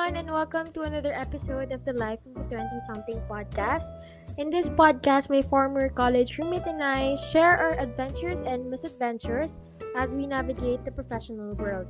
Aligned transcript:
everyone, 0.00 0.16
and 0.16 0.32
welcome 0.32 0.72
to 0.72 0.80
another 0.88 1.12
episode 1.12 1.72
of 1.72 1.84
the 1.84 1.92
Life 1.92 2.20
of 2.24 2.32
the 2.32 2.56
20 2.56 2.80
Something 2.88 3.20
podcast. 3.28 3.92
In 4.38 4.48
this 4.48 4.70
podcast, 4.70 5.28
my 5.28 5.42
former 5.42 5.90
college 5.90 6.38
roommate 6.38 6.64
and 6.64 6.82
I 6.82 7.16
share 7.28 7.58
our 7.58 7.76
adventures 7.76 8.40
and 8.40 8.70
misadventures 8.70 9.60
as 9.96 10.14
we 10.14 10.26
navigate 10.26 10.86
the 10.86 10.90
professional 10.90 11.52
world. 11.52 11.86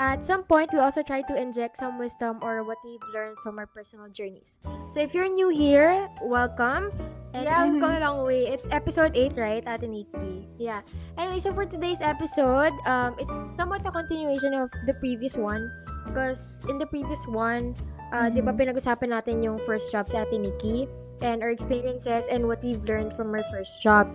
At 0.00 0.24
some 0.24 0.42
point, 0.42 0.70
we 0.72 0.80
also 0.80 1.04
try 1.04 1.22
to 1.22 1.36
inject 1.38 1.76
some 1.76 1.96
wisdom 1.96 2.42
or 2.42 2.64
what 2.64 2.78
we've 2.82 3.06
learned 3.14 3.38
from 3.38 3.56
our 3.60 3.66
personal 3.70 4.08
journeys. 4.08 4.58
So 4.90 4.98
if 4.98 5.14
you're 5.14 5.30
new 5.30 5.50
here, 5.50 6.10
welcome. 6.22 6.90
And 7.34 7.44
yeah, 7.46 7.70
we've 7.70 7.80
come 7.80 7.94
a 7.94 8.00
long 8.06 8.26
way. 8.26 8.50
It's 8.50 8.66
episode 8.72 9.14
8, 9.14 9.34
right, 9.36 9.62
At 9.64 9.84
Ate 9.84 9.90
Nikki? 9.90 10.48
Yeah. 10.58 10.82
Anyway, 11.16 11.38
so 11.38 11.54
for 11.54 11.66
today's 11.66 12.02
episode, 12.02 12.74
um, 12.84 13.14
it's 13.20 13.36
somewhat 13.54 13.86
a 13.86 13.92
continuation 13.92 14.54
of 14.54 14.72
the 14.86 14.94
previous 14.94 15.36
one. 15.36 15.70
Because 16.06 16.60
in 16.68 16.78
the 16.78 16.86
previous 16.86 17.24
one, 17.26 17.74
uh, 18.12 18.28
mm-hmm. 18.28 18.36
di 18.36 18.40
ba 18.42 18.52
pinag-usapan 18.52 19.14
natin 19.14 19.42
yung 19.42 19.58
first 19.62 19.90
job 19.90 20.08
sa 20.08 20.22
Ate 20.26 20.38
Nikki 20.38 20.86
and 21.22 21.42
our 21.42 21.50
experiences 21.50 22.26
and 22.28 22.46
what 22.46 22.60
we've 22.62 22.82
learned 22.84 23.14
from 23.14 23.30
our 23.32 23.44
first 23.50 23.80
job. 23.80 24.12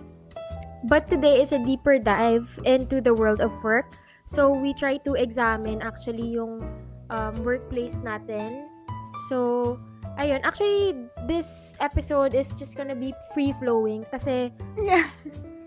But 0.86 1.10
today 1.10 1.42
is 1.42 1.50
a 1.50 1.58
deeper 1.58 1.98
dive 1.98 2.46
into 2.62 3.00
the 3.00 3.12
world 3.12 3.40
of 3.40 3.50
work. 3.64 3.98
So 4.28 4.52
we 4.52 4.76
try 4.76 5.02
to 5.08 5.18
examine 5.18 5.82
actually 5.82 6.36
yung 6.38 6.62
um, 7.10 7.34
workplace 7.42 8.04
natin. 8.04 8.68
So, 9.26 9.80
ayun. 10.20 10.44
Actually, 10.44 10.94
this 11.26 11.74
episode 11.80 12.34
is 12.34 12.54
just 12.54 12.76
gonna 12.76 12.94
be 12.94 13.10
free-flowing 13.34 14.06
kasi 14.12 14.52
yeah. 14.78 15.02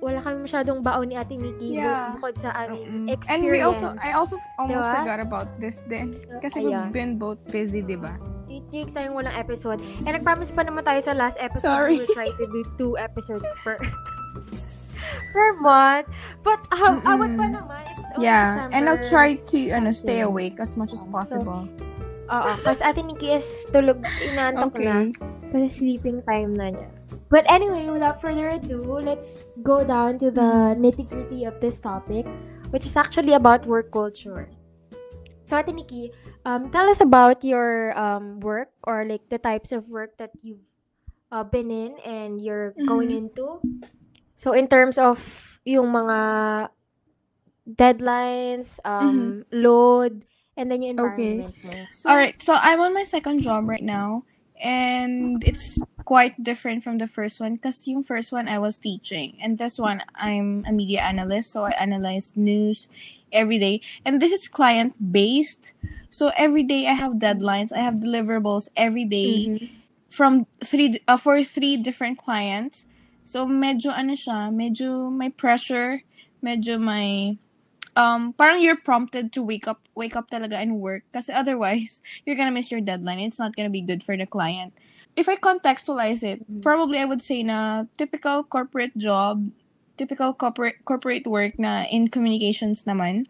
Wala 0.01 0.17
kami 0.17 0.49
masyadong 0.49 0.81
baon 0.81 1.13
ni 1.13 1.15
Ate 1.15 1.37
Nikki 1.37 1.77
yeah. 1.77 2.17
bukod 2.17 2.33
sa 2.33 2.49
aming 2.57 3.05
um, 3.05 3.05
experience. 3.05 3.29
And 3.29 3.41
we 3.45 3.61
also, 3.61 3.93
I 4.01 4.17
also 4.17 4.35
almost 4.57 4.89
diba? 4.89 4.97
forgot 4.97 5.19
about 5.21 5.47
this 5.61 5.85
then. 5.85 6.17
Kasi 6.41 6.65
Ayan. 6.65 6.89
we've 6.89 6.93
been 6.93 7.13
both 7.21 7.37
busy, 7.53 7.85
di 7.85 7.95
ba? 7.95 8.17
Weeks 8.73 8.97
tayong 8.97 9.13
walang 9.13 9.37
episode. 9.37 9.77
And 10.03 10.17
nag-promise 10.17 10.49
pa 10.51 10.65
naman 10.65 10.81
tayo 10.83 10.99
sa 11.05 11.13
last 11.13 11.37
episode. 11.37 11.69
Sorry. 11.69 12.01
We'll 12.01 12.15
try 12.17 12.33
to 12.33 12.45
do 12.49 12.61
two 12.81 12.93
episodes 12.97 13.45
per 13.61 13.77
per 15.35 15.47
month. 15.61 16.09
But 16.41 16.59
how, 16.73 16.97
uh, 16.97 17.11
awat 17.13 17.31
pa 17.37 17.45
naman. 17.51 17.83
It's 17.85 18.09
yeah. 18.17 18.67
December. 18.67 18.73
And 18.73 18.83
I'll 18.89 19.05
try 19.05 19.37
to 19.37 19.59
ano, 19.75 19.91
stay 19.93 20.25
awake 20.25 20.57
as 20.57 20.79
much 20.79 20.95
as 20.97 21.05
possible. 21.05 21.69
Oo. 22.31 22.51
Kasi 22.63 22.81
Ate 22.81 23.03
Nikki 23.03 23.35
is 23.35 23.67
tulog. 23.69 24.01
Inaantok 24.33 24.73
okay. 24.73 24.87
na. 24.87 24.95
Kasi 25.51 25.67
sleeping 25.67 26.23
time 26.23 26.55
na 26.55 26.71
niya. 26.71 26.89
But 27.31 27.47
anyway, 27.47 27.87
without 27.87 28.19
further 28.19 28.55
ado, 28.55 28.83
let's 28.99 29.47
go 29.63 29.85
down 29.85 30.17
to 30.19 30.31
the 30.31 30.75
nitty 30.77 31.09
gritty 31.09 31.45
of 31.45 31.59
this 31.61 31.79
topic, 31.79 32.25
which 32.69 32.85
is 32.85 32.97
actually 32.97 33.33
about 33.33 33.65
work 33.65 33.91
culture. 33.91 34.49
So, 35.45 35.57
Ate 35.57 35.75
Nikki, 35.75 36.11
um, 36.45 36.71
tell 36.71 36.89
us 36.89 37.01
about 37.01 37.43
your 37.43 37.97
um, 37.97 38.39
work 38.39 38.71
or 38.83 39.03
like 39.05 39.27
the 39.29 39.37
types 39.37 39.71
of 39.71 39.89
work 39.89 40.17
that 40.17 40.31
you've 40.41 40.63
uh, 41.31 41.43
been 41.43 41.71
in 41.71 41.99
and 42.05 42.39
you're 42.39 42.71
mm-hmm. 42.71 42.87
going 42.87 43.11
into. 43.11 43.59
So, 44.35 44.53
in 44.53 44.67
terms 44.67 44.97
of 44.97 45.19
yung 45.65 45.91
mga 45.91 46.69
deadlines, 47.67 48.79
um, 48.85 49.11
mm-hmm. 49.11 49.61
load, 49.61 50.23
and 50.55 50.71
then 50.71 50.81
your 50.81 50.91
environment. 50.91 51.55
Okay. 51.65 51.87
So, 51.91 52.09
All 52.09 52.15
right. 52.15 52.39
So, 52.41 52.55
I'm 52.55 52.79
on 52.79 52.93
my 52.93 53.03
second 53.03 53.41
job 53.41 53.67
right 53.67 53.83
now. 53.83 54.23
And 54.61 55.43
it's 55.43 55.81
quite 56.05 56.37
different 56.41 56.83
from 56.83 56.99
the 56.99 57.07
first 57.07 57.41
one 57.41 57.55
because 57.55 57.87
yung 57.87 58.03
first 58.03 58.31
one 58.31 58.47
I 58.47 58.59
was 58.59 58.77
teaching. 58.77 59.37
And 59.41 59.57
this 59.57 59.79
one 59.79 60.03
I'm 60.15 60.63
a 60.67 60.71
media 60.71 61.01
analyst 61.01 61.51
so 61.51 61.65
I 61.65 61.73
analyze 61.79 62.33
news 62.35 62.87
every 63.33 63.59
day. 63.59 63.81
And 64.05 64.21
this 64.21 64.31
is 64.31 64.47
client 64.47 64.95
based 65.11 65.73
so 66.11 66.29
every 66.37 66.63
day 66.63 66.87
I 66.87 66.93
have 66.93 67.23
deadlines. 67.23 67.71
I 67.71 67.79
have 67.79 67.95
deliverables 67.95 68.69
every 68.75 69.05
day 69.05 69.47
mm-hmm. 69.47 69.65
from 70.09 70.45
three 70.59 70.99
uh, 71.07 71.17
for 71.17 71.41
three 71.41 71.77
different 71.77 72.19
clients. 72.19 72.85
So 73.23 73.47
medyo 73.47 73.95
ano 73.95 74.13
siya 74.13 74.51
medyo 74.51 75.07
may 75.07 75.31
pressure 75.31 76.03
medyo 76.43 76.75
may 76.77 77.39
um 77.95 78.31
parang 78.33 78.63
you're 78.63 78.79
prompted 78.79 79.31
to 79.31 79.43
wake 79.43 79.67
up 79.67 79.83
wake 79.95 80.15
up 80.15 80.31
talaga 80.31 80.55
and 80.55 80.79
work 80.79 81.03
kasi 81.11 81.31
otherwise 81.41 81.99
you're 82.23 82.39
gonna 82.39 82.53
miss 82.53 82.71
your 82.71 82.81
deadline 82.81 83.19
it's 83.19 83.39
not 83.39 83.55
gonna 83.55 83.71
be 83.71 83.83
good 83.83 84.03
for 84.03 84.15
the 84.15 84.25
client 84.25 84.71
if 85.15 85.27
I 85.27 85.35
contextualize 85.35 86.23
it 86.23 86.47
mm-hmm. 86.47 86.61
probably 86.63 86.99
I 86.99 87.05
would 87.05 87.21
say 87.21 87.43
na 87.43 87.85
typical 87.97 88.43
corporate 88.43 88.95
job 88.95 89.51
typical 89.99 90.33
corporate 90.33 90.83
corporate 90.87 91.27
work 91.27 91.59
na 91.59 91.83
in 91.91 92.07
communications 92.07 92.87
naman 92.87 93.27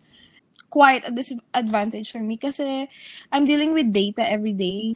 quite 0.72 1.04
a 1.04 1.12
disadvantage 1.12 2.14
for 2.14 2.24
me 2.24 2.38
kasi 2.38 2.88
I'm 3.34 3.44
dealing 3.44 3.74
with 3.74 3.92
data 3.92 4.24
every 4.24 4.54
day 4.54 4.96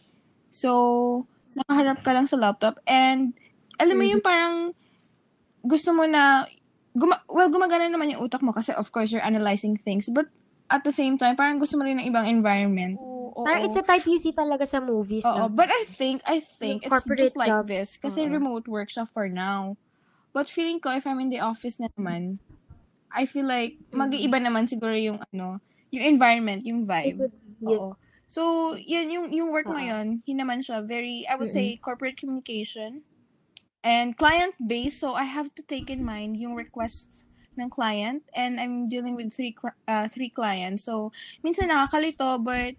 so 0.53 1.25
nakaharap 1.57 2.05
ka 2.05 2.13
lang 2.13 2.29
sa 2.29 2.37
laptop 2.37 2.79
and 2.85 3.33
alam 3.81 3.97
mo 3.97 4.05
mm-hmm. 4.05 4.13
yung 4.15 4.23
parang 4.23 4.55
gusto 5.65 5.91
mo 5.91 6.05
na 6.05 6.45
guma- 6.95 7.23
well, 7.27 7.51
gumagana 7.51 7.91
naman 7.91 8.15
yung 8.15 8.23
utak 8.23 8.41
mo 8.41 8.55
kasi 8.55 8.71
of 8.73 8.89
course 8.89 9.11
you're 9.11 9.23
analyzing 9.23 9.75
things. 9.75 10.07
But 10.07 10.31
at 10.71 10.81
the 10.81 10.95
same 10.95 11.19
time, 11.19 11.35
parang 11.37 11.59
gusto 11.61 11.77
mo 11.77 11.85
rin 11.85 12.01
ng 12.01 12.07
ibang 12.09 12.25
environment. 12.25 12.97
Oo, 12.97 13.45
parang 13.45 13.67
it's 13.67 13.77
a 13.77 13.85
type 13.85 14.07
you 14.07 14.17
see 14.17 14.33
talaga 14.33 14.65
sa 14.65 14.81
movies. 14.81 15.27
Oo, 15.27 15.45
no? 15.45 15.51
but 15.51 15.69
I 15.69 15.85
think, 15.85 16.23
I 16.25 16.41
think, 16.41 16.87
it's 16.87 17.05
just 17.19 17.37
like 17.37 17.53
job. 17.53 17.67
this. 17.69 17.99
Kasi 18.01 18.25
uh-huh. 18.25 18.33
remote 18.33 18.65
work 18.65 18.89
siya 18.89 19.05
for 19.05 19.29
now. 19.29 19.77
But 20.33 20.49
feeling 20.49 20.81
ko, 20.81 20.91
if 20.95 21.05
I'm 21.05 21.21
in 21.21 21.29
the 21.29 21.43
office 21.43 21.77
na 21.77 21.87
naman, 21.95 22.41
I 23.13 23.29
feel 23.29 23.45
like, 23.45 23.79
mag-iiba 23.93 24.41
naman 24.41 24.67
siguro 24.67 24.91
yung, 24.97 25.21
ano, 25.31 25.63
yung 25.93 26.03
environment, 26.03 26.65
yung 26.65 26.83
vibe. 26.83 27.31
Oo. 27.63 27.95
So, 28.25 28.73
yan, 28.75 29.07
yung, 29.13 29.31
yung 29.31 29.53
work 29.53 29.69
uh-huh. 29.69 29.79
ngayon, 29.79 30.25
hinaman 30.27 30.59
siya, 30.59 30.83
very, 30.83 31.23
I 31.29 31.37
would 31.37 31.53
mm-hmm. 31.53 31.77
say, 31.77 31.79
corporate 31.79 32.17
communication 32.19 33.05
and 33.85 34.17
client 34.17 34.57
base 34.57 34.99
so 34.99 35.13
I 35.13 35.29
have 35.29 35.53
to 35.55 35.61
take 35.61 35.93
in 35.93 36.01
mind 36.01 36.41
yung 36.41 36.57
requests 36.57 37.29
ng 37.55 37.69
client. 37.69 38.23
And 38.35 38.59
I'm 38.59 38.87
dealing 38.87 39.15
with 39.15 39.31
three 39.31 39.55
uh, 39.87 40.07
three 40.07 40.29
clients. 40.29 40.83
So 40.83 41.11
minsan 41.43 41.71
nakakalito 41.71 42.43
but 42.43 42.75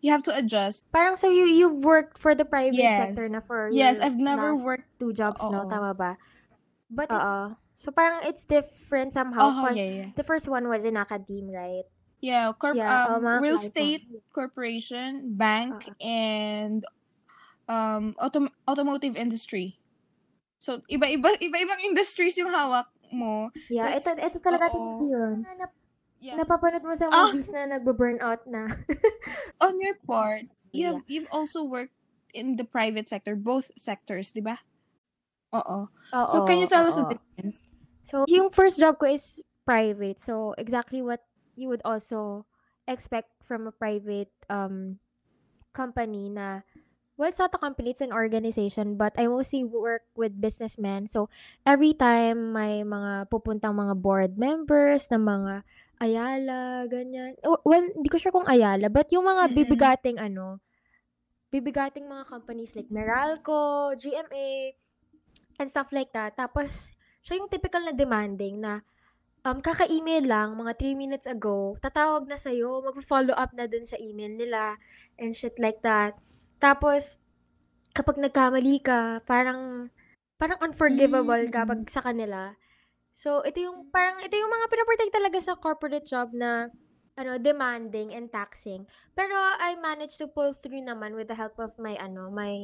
you 0.00 0.12
have 0.12 0.22
to 0.28 0.32
adjust. 0.36 0.84
Parang 0.92 1.16
so 1.16 1.26
you 1.28 1.48
you've 1.48 1.82
worked 1.82 2.18
for 2.18 2.34
the 2.34 2.44
private 2.44 2.78
yes. 2.78 3.16
sector 3.16 3.26
na 3.32 3.40
for 3.40 3.72
yes 3.72 3.98
I've 3.98 4.20
never 4.20 4.54
worked 4.54 4.86
two 5.00 5.12
jobs 5.16 5.40
Uh-oh. 5.42 5.50
no 5.50 5.60
tama 5.66 5.96
ba? 5.96 6.20
But 6.92 7.10
uh 7.10 7.56
so 7.74 7.90
parang 7.90 8.22
it's 8.28 8.44
different 8.44 9.12
somehow. 9.16 9.50
Uh 9.50 9.72
yeah, 9.74 9.90
yeah. 9.90 10.08
the 10.14 10.22
first 10.22 10.46
one 10.46 10.68
was 10.68 10.84
in 10.84 11.00
academe 11.00 11.50
right? 11.50 11.88
Yeah, 12.24 12.56
corp- 12.56 12.80
yeah 12.80 13.16
um, 13.16 13.20
oh, 13.20 13.36
real 13.36 13.60
estate 13.60 14.08
corporation 14.32 15.36
bank 15.36 15.92
uh-huh. 15.92 16.00
and 16.00 16.80
um 17.68 18.16
autom- 18.16 18.52
automotive 18.68 19.16
industry 19.16 19.76
So, 20.64 20.80
iba-iba, 20.88 21.28
iba-ibang 21.44 21.80
industries 21.84 22.40
yung 22.40 22.48
hawak 22.48 22.88
mo. 23.12 23.52
Yeah, 23.68 24.00
so, 24.00 24.16
ito, 24.16 24.24
ito 24.24 24.38
talaga 24.40 24.72
tiniti 24.72 25.12
yun. 25.12 25.44
Na, 25.44 25.68
yeah. 26.24 26.40
Napapanood 26.40 26.80
mo 26.80 26.96
sa 26.96 27.12
ah! 27.12 27.28
movies 27.28 27.52
ah. 27.52 27.68
na 27.68 27.76
nagbo-burnout 27.76 28.48
na. 28.48 28.72
On 29.64 29.76
your 29.76 30.00
part, 30.08 30.48
you 30.72 30.88
have, 30.88 31.04
you've 31.04 31.28
also 31.28 31.60
worked 31.60 31.92
in 32.32 32.56
the 32.56 32.64
private 32.64 33.12
sector, 33.12 33.36
both 33.36 33.68
sectors, 33.76 34.32
di 34.32 34.40
ba? 34.40 34.64
Oo. 35.52 35.92
Oo. 35.92 36.28
So, 36.32 36.48
can 36.48 36.56
you 36.56 36.66
tell 36.66 36.88
oo. 36.88 36.88
us 36.88 36.96
the 36.96 37.12
difference? 37.12 37.60
So, 38.00 38.24
yung 38.24 38.48
first 38.48 38.80
job 38.80 38.96
ko 38.96 39.12
is 39.12 39.44
private. 39.68 40.16
So, 40.16 40.56
exactly 40.56 41.04
what 41.04 41.28
you 41.60 41.68
would 41.68 41.84
also 41.84 42.48
expect 42.88 43.28
from 43.44 43.68
a 43.68 43.72
private 43.72 44.32
um 44.48 45.00
company 45.72 46.28
na 46.28 46.60
well, 47.16 47.28
it's 47.30 47.38
not 47.38 47.54
a 47.54 47.60
company, 47.60 47.90
it's 47.90 48.02
an 48.02 48.12
organization, 48.12 48.96
but 48.98 49.14
I 49.16 49.26
mostly 49.26 49.62
work 49.62 50.02
with 50.18 50.34
businessmen. 50.40 51.06
So, 51.06 51.30
every 51.62 51.94
time 51.94 52.52
may 52.52 52.82
mga 52.82 53.30
pupuntang 53.30 53.74
mga 53.74 53.94
board 53.98 54.32
members 54.38 55.06
na 55.10 55.18
mga 55.18 55.54
Ayala, 56.02 56.90
ganyan. 56.90 57.38
Well, 57.62 57.86
hindi 57.86 58.10
ko 58.10 58.18
sure 58.18 58.34
kung 58.34 58.50
Ayala, 58.50 58.90
but 58.90 59.06
yung 59.14 59.24
mga 59.24 59.54
bibigating 59.54 60.18
ano, 60.18 60.58
bibigating 61.54 62.10
mga 62.10 62.26
companies 62.26 62.74
like 62.74 62.90
Meralco, 62.90 63.94
GMA, 63.94 64.74
and 65.62 65.70
stuff 65.70 65.94
like 65.94 66.10
that. 66.10 66.34
Tapos, 66.34 66.90
siya 67.22 67.38
yung 67.38 67.46
typical 67.46 67.86
na 67.86 67.94
demanding 67.94 68.58
na 68.58 68.82
um, 69.46 69.62
kaka-email 69.62 70.26
lang, 70.26 70.58
mga 70.58 70.72
3 70.82 70.98
minutes 70.98 71.26
ago, 71.30 71.78
tatawag 71.78 72.26
na 72.26 72.34
sa'yo, 72.34 72.82
mag-follow 72.82 73.36
up 73.38 73.54
na 73.54 73.70
dun 73.70 73.86
sa 73.86 73.94
email 74.02 74.34
nila, 74.34 74.74
and 75.14 75.38
shit 75.38 75.54
like 75.62 75.78
that. 75.86 76.18
Tapos, 76.64 77.20
kapag 77.92 78.16
nagkamali 78.16 78.80
ka, 78.80 79.20
parang, 79.28 79.92
parang 80.40 80.56
unforgivable 80.64 81.44
mm. 81.44 81.52
kapag 81.52 81.84
sa 81.92 82.00
kanila. 82.00 82.56
So, 83.12 83.44
ito 83.44 83.60
yung, 83.60 83.92
parang, 83.92 84.24
ito 84.24 84.32
yung 84.32 84.48
mga 84.48 84.72
pinaprotect 84.72 85.12
talaga 85.12 85.38
sa 85.44 85.60
corporate 85.60 86.08
job 86.08 86.32
na, 86.32 86.72
ano, 87.20 87.36
demanding 87.36 88.16
and 88.16 88.32
taxing. 88.32 88.88
Pero, 89.12 89.36
I 89.36 89.76
managed 89.76 90.16
to 90.24 90.26
pull 90.32 90.56
through 90.56 90.80
naman 90.80 91.12
with 91.12 91.28
the 91.28 91.36
help 91.36 91.60
of 91.60 91.76
my, 91.76 92.00
ano, 92.00 92.32
my, 92.32 92.56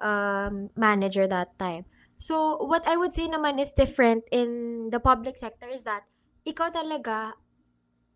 um, 0.00 0.72
manager 0.72 1.28
that 1.28 1.52
time. 1.60 1.84
So, 2.16 2.56
what 2.64 2.88
I 2.88 2.96
would 2.96 3.12
say 3.12 3.28
naman 3.28 3.60
is 3.60 3.76
different 3.76 4.24
in 4.32 4.88
the 4.88 4.98
public 4.98 5.36
sector 5.36 5.68
is 5.68 5.84
that, 5.84 6.08
ikaw 6.48 6.72
talaga 6.72 7.36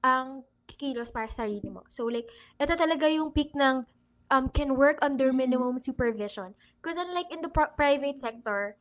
ang 0.01 0.49
kikilos 0.65 1.13
para 1.13 1.29
sa 1.29 1.45
sarili 1.45 1.69
mo. 1.69 1.85
So, 1.93 2.09
like, 2.09 2.27
ito 2.57 2.73
talaga 2.73 3.05
yung 3.05 3.37
peak 3.37 3.53
ng 3.53 3.85
um 4.31 4.49
can 4.51 4.77
work 4.77 4.99
under 5.03 5.33
Mhm. 5.33 5.37
minimum 5.49 5.79
supervision. 5.79 6.55
Because 6.81 6.97
unlike 6.97 7.31
in 7.33 7.41
the 7.41 7.49
pro- 7.53 7.73
private 7.77 8.19
sector, 8.19 8.77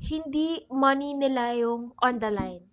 hindi 0.00 0.64
money 0.70 1.12
nila 1.14 1.54
yung 1.56 1.92
on 2.00 2.18
the 2.18 2.30
line. 2.30 2.66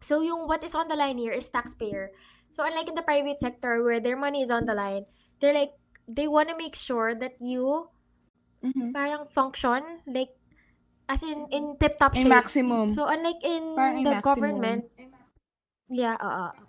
So 0.00 0.20
yung 0.22 0.46
what 0.46 0.62
is 0.62 0.74
on 0.74 0.88
the 0.88 0.96
line 0.96 1.18
here 1.18 1.32
is 1.32 1.48
taxpayer. 1.48 2.12
So 2.52 2.62
unlike 2.62 2.88
in 2.88 2.94
the 2.94 3.02
private 3.06 3.40
sector 3.40 3.82
where 3.82 3.98
their 4.00 4.16
money 4.16 4.42
is 4.42 4.50
on 4.50 4.66
the 4.66 4.74
line, 4.76 5.06
they're 5.40 5.56
like 5.56 5.74
they 6.06 6.28
want 6.28 6.48
to 6.48 6.56
make 6.56 6.76
sure 6.76 7.14
that 7.14 7.34
you 7.40 7.90
Mhm. 8.62 8.94
parang 8.94 9.26
function 9.28 10.02
like 10.06 10.32
as 11.08 11.22
in 11.22 11.46
in 11.50 11.76
tip 11.78 11.98
top 11.98 12.14
In 12.14 12.26
shape. 12.26 12.34
maximum. 12.34 12.92
So 12.92 13.06
unlike 13.06 13.42
in 13.42 13.74
Parang 13.74 13.96
in 13.98 14.04
the 14.04 14.14
maximum. 14.16 14.22
government, 14.22 14.82
yeah, 15.88 16.16
oo. 16.18 16.65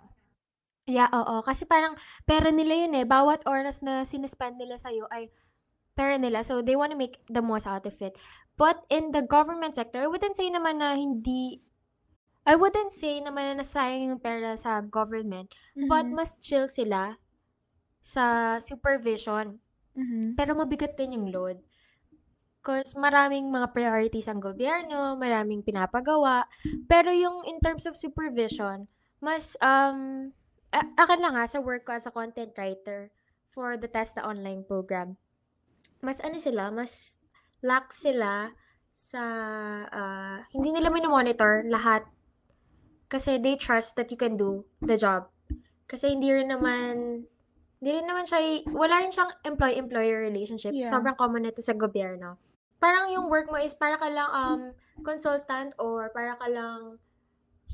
Yeah, 0.88 1.12
oo. 1.12 1.44
Kasi 1.44 1.68
parang 1.68 2.00
pera 2.24 2.48
nila 2.48 2.72
yun 2.88 2.96
eh. 2.96 3.04
Bawat 3.04 3.44
oras 3.44 3.84
na 3.84 4.08
sinispend 4.08 4.56
nila 4.56 4.80
sa'yo 4.80 5.04
ay 5.12 5.28
pera 5.92 6.16
nila. 6.16 6.40
So, 6.40 6.64
they 6.64 6.80
want 6.80 6.96
to 6.96 6.98
make 6.98 7.20
the 7.28 7.44
most 7.44 7.68
out 7.68 7.84
of 7.84 7.92
it. 8.00 8.16
But 8.56 8.88
in 8.88 9.12
the 9.12 9.20
government 9.20 9.76
sector, 9.76 10.00
I 10.00 10.08
wouldn't 10.08 10.34
say 10.34 10.48
naman 10.48 10.80
na 10.80 10.96
hindi, 10.96 11.60
I 12.48 12.56
wouldn't 12.56 12.96
say 12.96 13.20
naman 13.20 13.52
na 13.52 13.54
nasayang 13.60 14.16
yung 14.16 14.22
pera 14.24 14.56
sa 14.56 14.80
government. 14.80 15.52
But 15.76 16.08
Mhm. 16.08 16.16
mas 16.16 16.40
chill 16.40 16.72
sila 16.72 17.20
sa 18.00 18.56
supervision. 18.64 19.60
Mhm. 19.92 20.40
Pero 20.40 20.56
mabigat 20.56 20.96
din 20.96 21.20
yung 21.20 21.28
load. 21.28 21.60
Because 22.58 22.96
maraming 22.96 23.52
mga 23.52 23.70
priorities 23.76 24.26
ang 24.26 24.40
gobyerno, 24.40 25.14
maraming 25.20 25.60
pinapagawa. 25.62 26.48
Pero 26.88 27.12
yung 27.12 27.44
in 27.44 27.60
terms 27.60 27.84
of 27.84 27.94
supervision, 27.94 28.88
mas, 29.20 29.54
um, 29.60 30.32
a- 30.72 30.92
akin 31.00 31.20
lang 31.20 31.34
ha, 31.34 31.44
sa 31.48 31.60
work 31.60 31.88
ko 31.88 31.96
as 31.96 32.08
a 32.08 32.12
content 32.12 32.52
writer 32.56 33.10
for 33.48 33.76
the 33.76 33.88
Testa 33.88 34.20
online 34.20 34.64
program, 34.64 35.16
mas 36.04 36.20
ano 36.20 36.38
sila, 36.38 36.70
mas 36.70 37.18
lax 37.64 38.06
sila 38.06 38.54
sa, 38.92 39.22
ah, 39.90 40.38
hindi 40.54 40.74
nila 40.74 40.90
minomonitor 40.90 41.66
lahat. 41.66 42.06
Kasi 43.08 43.40
they 43.40 43.56
trust 43.56 43.96
that 43.96 44.12
you 44.12 44.20
can 44.20 44.36
do 44.36 44.68
the 44.84 45.00
job. 45.00 45.32
Kasi 45.88 46.12
hindi 46.12 46.28
rin 46.28 46.52
naman, 46.52 47.24
hindi 47.80 47.90
rin 47.94 48.04
naman 48.04 48.28
siya, 48.28 48.68
wala 48.68 49.00
rin 49.00 49.08
siyang 49.08 49.32
employee-employer 49.48 50.20
relationship. 50.28 50.76
Yeah. 50.76 50.92
Sobrang 50.92 51.16
common 51.16 51.48
nito 51.48 51.64
sa 51.64 51.72
gobyerno. 51.72 52.36
Parang 52.78 53.08
yung 53.08 53.32
work 53.32 53.48
mo 53.48 53.56
is 53.56 53.72
para 53.72 53.96
ka 53.96 54.06
lang 54.12 54.28
um, 54.28 54.60
consultant 55.02 55.72
or 55.80 56.12
para 56.12 56.36
ka 56.36 56.46
lang 56.46 57.00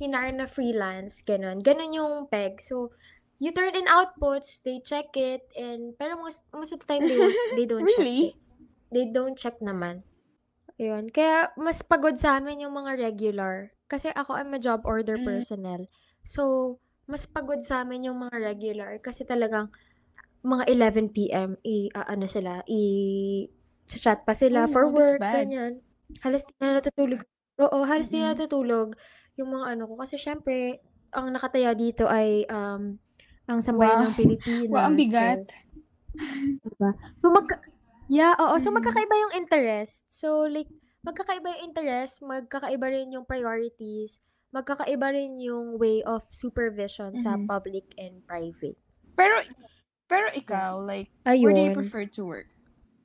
hinar 0.01 0.31
na 0.35 0.47
freelance, 0.47 1.23
ganun. 1.25 1.61
Ganun 1.63 1.95
yung 1.97 2.15
peg. 2.31 2.61
So, 2.61 2.91
you 3.39 3.53
turn 3.53 3.75
in 3.77 3.87
outputs, 3.91 4.63
they 4.63 4.81
check 4.83 5.15
it, 5.17 5.43
and 5.59 5.95
pero 5.99 6.17
most, 6.19 6.43
most 6.55 6.73
of 6.75 6.81
the 6.83 6.89
time, 6.89 7.07
they, 7.11 7.39
they 7.51 7.67
don't 7.67 7.89
Really? 7.99 8.21
check 8.21 8.35
it. 8.35 8.37
They 8.93 9.07
don't 9.11 9.39
check 9.39 9.59
naman. 9.63 10.05
Ayun. 10.81 11.07
Kaya, 11.15 11.55
mas 11.55 11.87
pagod 11.87 12.19
sa 12.19 12.39
amin 12.43 12.67
yung 12.67 12.75
mga 12.75 12.99
regular. 12.99 13.71
Kasi 13.87 14.11
ako, 14.11 14.35
I'm 14.35 14.51
a 14.57 14.59
job 14.63 14.83
order 14.83 15.15
Mm. 15.17 15.23
personnel. 15.23 15.87
So, 16.27 16.77
mas 17.07 17.29
pagod 17.31 17.63
sa 17.63 17.85
amin 17.87 18.11
yung 18.11 18.19
mga 18.19 18.37
regular. 18.43 18.99
Kasi 18.99 19.23
talagang, 19.23 19.71
mga 20.45 20.65
11 20.71 21.31
p.m., 21.33 21.57
i, 21.67 21.91
ah, 21.95 22.07
ano 22.09 22.27
sila, 22.31 22.63
i, 22.71 22.83
chat 23.91 24.25
pa 24.27 24.33
sila 24.35 24.67
Oh, 24.67 24.71
for 24.71 24.89
work, 24.89 25.27
ganyan. 25.33 25.83
Halos 26.25 26.45
di 26.49 26.55
na 26.63 26.79
natutulog. 26.81 27.23
Oo, 27.61 27.85
halos 27.87 28.09
di 28.11 28.19
na 28.23 28.33
Mm-mm. 28.33 28.35
natutulog 28.35 28.97
yung 29.39 29.51
mga 29.55 29.77
ano 29.79 29.83
ko. 29.91 29.95
Kasi 30.01 30.17
syempre, 30.21 30.81
ang 31.15 31.31
nakataya 31.31 31.73
dito 31.77 32.07
ay 32.11 32.47
um, 32.51 32.99
ang 33.49 33.61
sambayan 33.63 34.01
Wow. 34.01 34.11
ng 34.11 34.15
Pilipinas. 34.17 34.71
Wow, 34.73 34.85
ang 34.91 34.97
So, 34.99 34.99
bigat. 34.99 35.45
diba? 36.65 36.91
So, 37.21 37.31
magka... 37.33 37.61
Yeah, 38.11 38.37
oo. 38.37 38.57
So, 38.61 38.69
Mm. 38.69 38.75
magkakaiba 38.75 39.15
yung 39.17 39.35
interest. 39.41 40.05
So, 40.13 40.45
like, 40.45 40.69
magkakaiba 41.05 41.57
yung 41.57 41.63
interest, 41.73 42.21
magkakaiba 42.21 42.87
rin 42.93 43.13
yung 43.17 43.25
priorities, 43.25 44.21
magkakaiba 44.53 45.09
rin 45.17 45.41
yung 45.41 45.81
way 45.81 46.05
of 46.05 46.25
supervision 46.29 47.17
sa 47.17 47.37
Mhm. 47.37 47.49
public 47.49 47.93
and 47.97 48.21
private. 48.29 48.77
Pero, 49.17 49.37
pero 50.09 50.27
ikaw, 50.35 50.79
like, 50.81 51.11
where 51.41 51.53
do 51.53 51.61
you 51.61 51.71
Ayun. 51.71 51.75
prefer 51.75 52.05
to 52.07 52.25
work? 52.25 52.49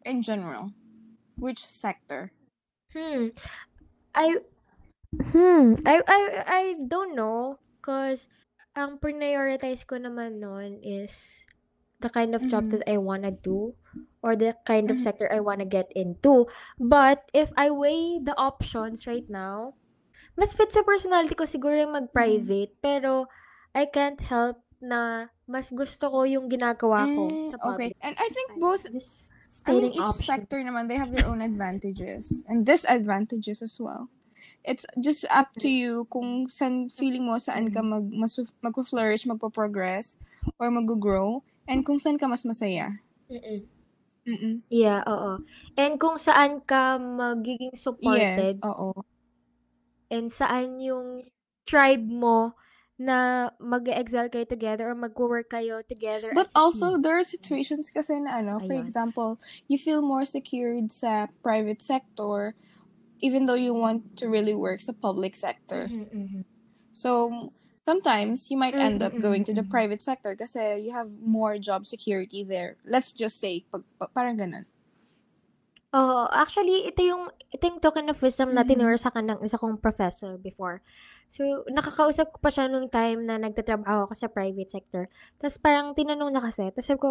In 0.06 0.22
general. 0.22 0.74
Which 1.38 1.60
sector? 1.64 2.32
Hmm. 2.94 3.28
I 4.16 4.40
hmm, 5.18 5.76
I 5.86 5.96
I 6.06 6.20
I 6.46 6.64
don't 6.88 7.16
know 7.18 7.58
cause 7.82 8.28
ang 8.78 9.00
prioritize 9.02 9.84
ko 9.88 9.98
naman 9.98 10.40
noon 10.44 10.80
is 10.84 11.44
the 12.04 12.10
kind 12.12 12.36
of 12.36 12.48
job 12.48 12.70
Mhm. 12.70 12.72
that 12.72 12.86
I 12.88 12.98
wanna 13.00 13.32
do 13.32 13.76
or 14.24 14.36
the 14.36 14.56
kind 14.68 14.92
of 14.92 15.00
Mhm. 15.00 15.02
sector 15.02 15.28
I 15.32 15.40
wanna 15.42 15.66
get 15.66 15.90
into. 15.96 16.48
But 16.80 17.28
if 17.34 17.52
I 17.58 17.72
weigh 17.72 18.20
the 18.22 18.36
options 18.38 19.08
right 19.08 19.26
now, 19.30 19.80
mas 20.38 20.54
fit 20.58 20.72
sa 20.74 20.84
personality 20.86 21.36
ko 21.38 21.46
siguro 21.46 21.76
yung 21.80 21.96
mag-private, 21.98 22.78
pero 22.82 23.28
I 23.76 23.88
can't 23.90 24.20
help 24.22 24.64
na 24.82 25.30
mas 25.50 25.70
gusto 25.74 26.10
ko 26.12 26.24
yung 26.28 26.48
ginagawa 26.52 27.12
ko 27.14 27.38
Mm, 27.38 27.46
sa 27.46 27.58
okay. 27.64 27.92
public. 27.96 27.96
And 28.02 28.16
I 28.20 28.30
think 28.34 28.52
both, 28.56 28.86
I 29.66 29.74
mean, 29.74 29.92
each 29.94 30.14
options. 30.14 30.26
sector 30.26 30.60
naman, 30.64 30.88
they 30.90 30.98
have 30.98 31.12
their 31.12 31.26
own 31.28 31.42
advantages 31.42 32.44
and 32.48 32.66
disadvantages 32.66 33.62
as 33.62 33.78
well. 33.80 34.10
It's 34.70 34.86
just 35.02 35.26
up 35.34 35.50
to 35.66 35.70
you 35.70 36.06
kung 36.14 36.46
saan 36.46 36.94
feeling 36.94 37.26
mo 37.26 37.42
saan 37.42 37.74
ka 37.74 37.82
mag, 37.82 38.06
mas, 38.14 38.38
magpo-flourish, 38.62 39.26
magpo-progress, 39.26 40.14
or 40.62 40.70
mag-grow, 40.70 41.42
and 41.66 41.82
kung 41.82 41.98
saan 41.98 42.22
ka 42.22 42.30
mas 42.30 42.46
masaya. 42.46 43.02
Mm-mm. 43.34 43.66
Mm-mm. 44.30 44.56
Yeah, 44.70 45.02
oo. 45.10 45.42
And 45.74 45.98
kung 45.98 46.22
saan 46.22 46.62
ka 46.70 47.02
magiging 47.02 47.74
Yes, 47.74 47.82
supported 47.82 48.62
oo. 48.62 48.94
and 50.10 50.30
saan 50.30 50.82
yung 50.82 51.26
tribe 51.66 52.06
mo 52.06 52.54
na 53.00 53.50
mag-excel 53.64 54.28
kayo 54.28 54.44
together 54.44 54.92
or 54.92 54.98
mag-work 54.98 55.48
kayo 55.50 55.80
together 55.88 56.36
But 56.36 56.52
also, 56.54 57.00
team. 57.00 57.02
there 57.02 57.16
are 57.18 57.24
situations 57.24 57.90
kasi 57.90 58.20
na 58.20 58.44
ano, 58.44 58.60
for 58.60 58.76
Ayun. 58.76 58.86
example, 58.86 59.40
you 59.72 59.78
feel 59.80 60.04
more 60.04 60.28
secured 60.28 60.92
sa 60.92 61.32
private 61.42 61.80
sector 61.82 62.54
even 63.22 63.46
though 63.46 63.60
you 63.60 63.74
want 63.74 64.16
to 64.18 64.30
really 64.30 64.54
work 64.56 64.80
sa 64.82 64.94
public 64.94 65.36
sector. 65.36 65.88
Mhm, 65.88 66.08
mhm. 66.14 66.42
So, 66.94 67.52
sometimes 67.86 68.52
you 68.52 68.58
might 68.58 68.76
end 68.78 69.02
up 69.02 69.14
Mhm, 69.14 69.22
going 69.22 69.44
to 69.46 69.54
the 69.54 69.64
mhm. 69.64 69.70
private 69.72 70.02
sector 70.02 70.36
kasi 70.36 70.78
you 70.84 70.92
have 70.94 71.10
more 71.22 71.58
job 71.58 71.86
security 71.86 72.44
there. 72.44 72.78
Let's 72.86 73.14
just 73.14 73.40
say, 73.40 73.66
pag, 73.72 73.84
pag- 74.00 74.14
parang 74.14 74.38
ganun. 74.38 74.66
Oo, 75.90 76.30
actually, 76.30 76.86
ito 76.86 77.02
yung, 77.02 77.34
ito 77.50 77.66
yung 77.66 77.82
token 77.82 78.14
of 78.14 78.22
wisdom 78.22 78.54
na 78.54 78.62
tinuro 78.62 78.94
sa 78.94 79.10
akin 79.10 79.26
ng 79.26 79.40
isa 79.42 79.58
kong 79.58 79.82
professor 79.82 80.38
before. 80.38 80.86
So, 81.26 81.66
nakakausap 81.66 82.30
ko 82.30 82.38
pa 82.38 82.54
siya 82.54 82.70
nung 82.70 82.94
time 82.94 83.26
na 83.26 83.42
nagtatrabaho 83.42 84.06
ako 84.06 84.14
sa 84.14 84.30
private 84.30 84.70
sector. 84.70 85.10
Tapos 85.42 85.58
parang 85.58 85.98
tinanong 85.98 86.30
na 86.30 86.46
kasi. 86.46 86.70
Tapos 86.70 86.86
sabi 86.86 87.02
ko, 87.02 87.10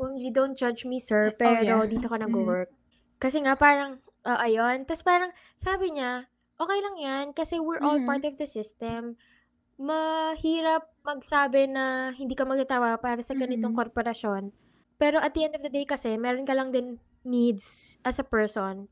OMG, 0.00 0.32
don't 0.32 0.56
judge 0.56 0.88
me, 0.88 0.96
sir, 1.04 1.28
Oh, 1.28 1.36
pero 1.36 1.60
yeah. 1.60 1.84
dito 1.84 2.08
ka 2.08 2.16
nag-work. 2.16 2.72
Kasi 3.20 3.44
nga 3.44 3.60
parang, 3.60 4.00
ah, 4.28 4.44
ayun. 4.44 4.84
Tapos 4.84 5.00
parang, 5.00 5.32
sabi 5.56 5.96
niya, 5.96 6.28
okay 6.60 6.78
lang 6.84 6.96
yan 7.00 7.24
kasi 7.32 7.56
we're 7.56 7.80
all 7.80 7.96
Mhm. 7.96 8.06
part 8.06 8.24
of 8.28 8.36
the 8.36 8.44
system. 8.44 9.16
Mahirap 9.80 10.90
magsabi 11.06 11.70
na 11.70 12.12
hindi 12.12 12.36
ka 12.36 12.44
magtatrabaho 12.44 13.00
para 13.00 13.22
sa 13.24 13.32
ganitong 13.32 13.72
Mhm. 13.72 13.78
korporasyon. 13.78 14.52
Pero 14.98 15.16
at 15.22 15.32
the 15.32 15.46
end 15.46 15.54
of 15.56 15.62
the 15.64 15.72
day 15.72 15.86
kasi, 15.86 16.18
meron 16.18 16.44
ka 16.44 16.52
lang 16.52 16.74
din 16.74 16.98
needs 17.22 17.96
as 18.02 18.18
a 18.18 18.26
person 18.26 18.90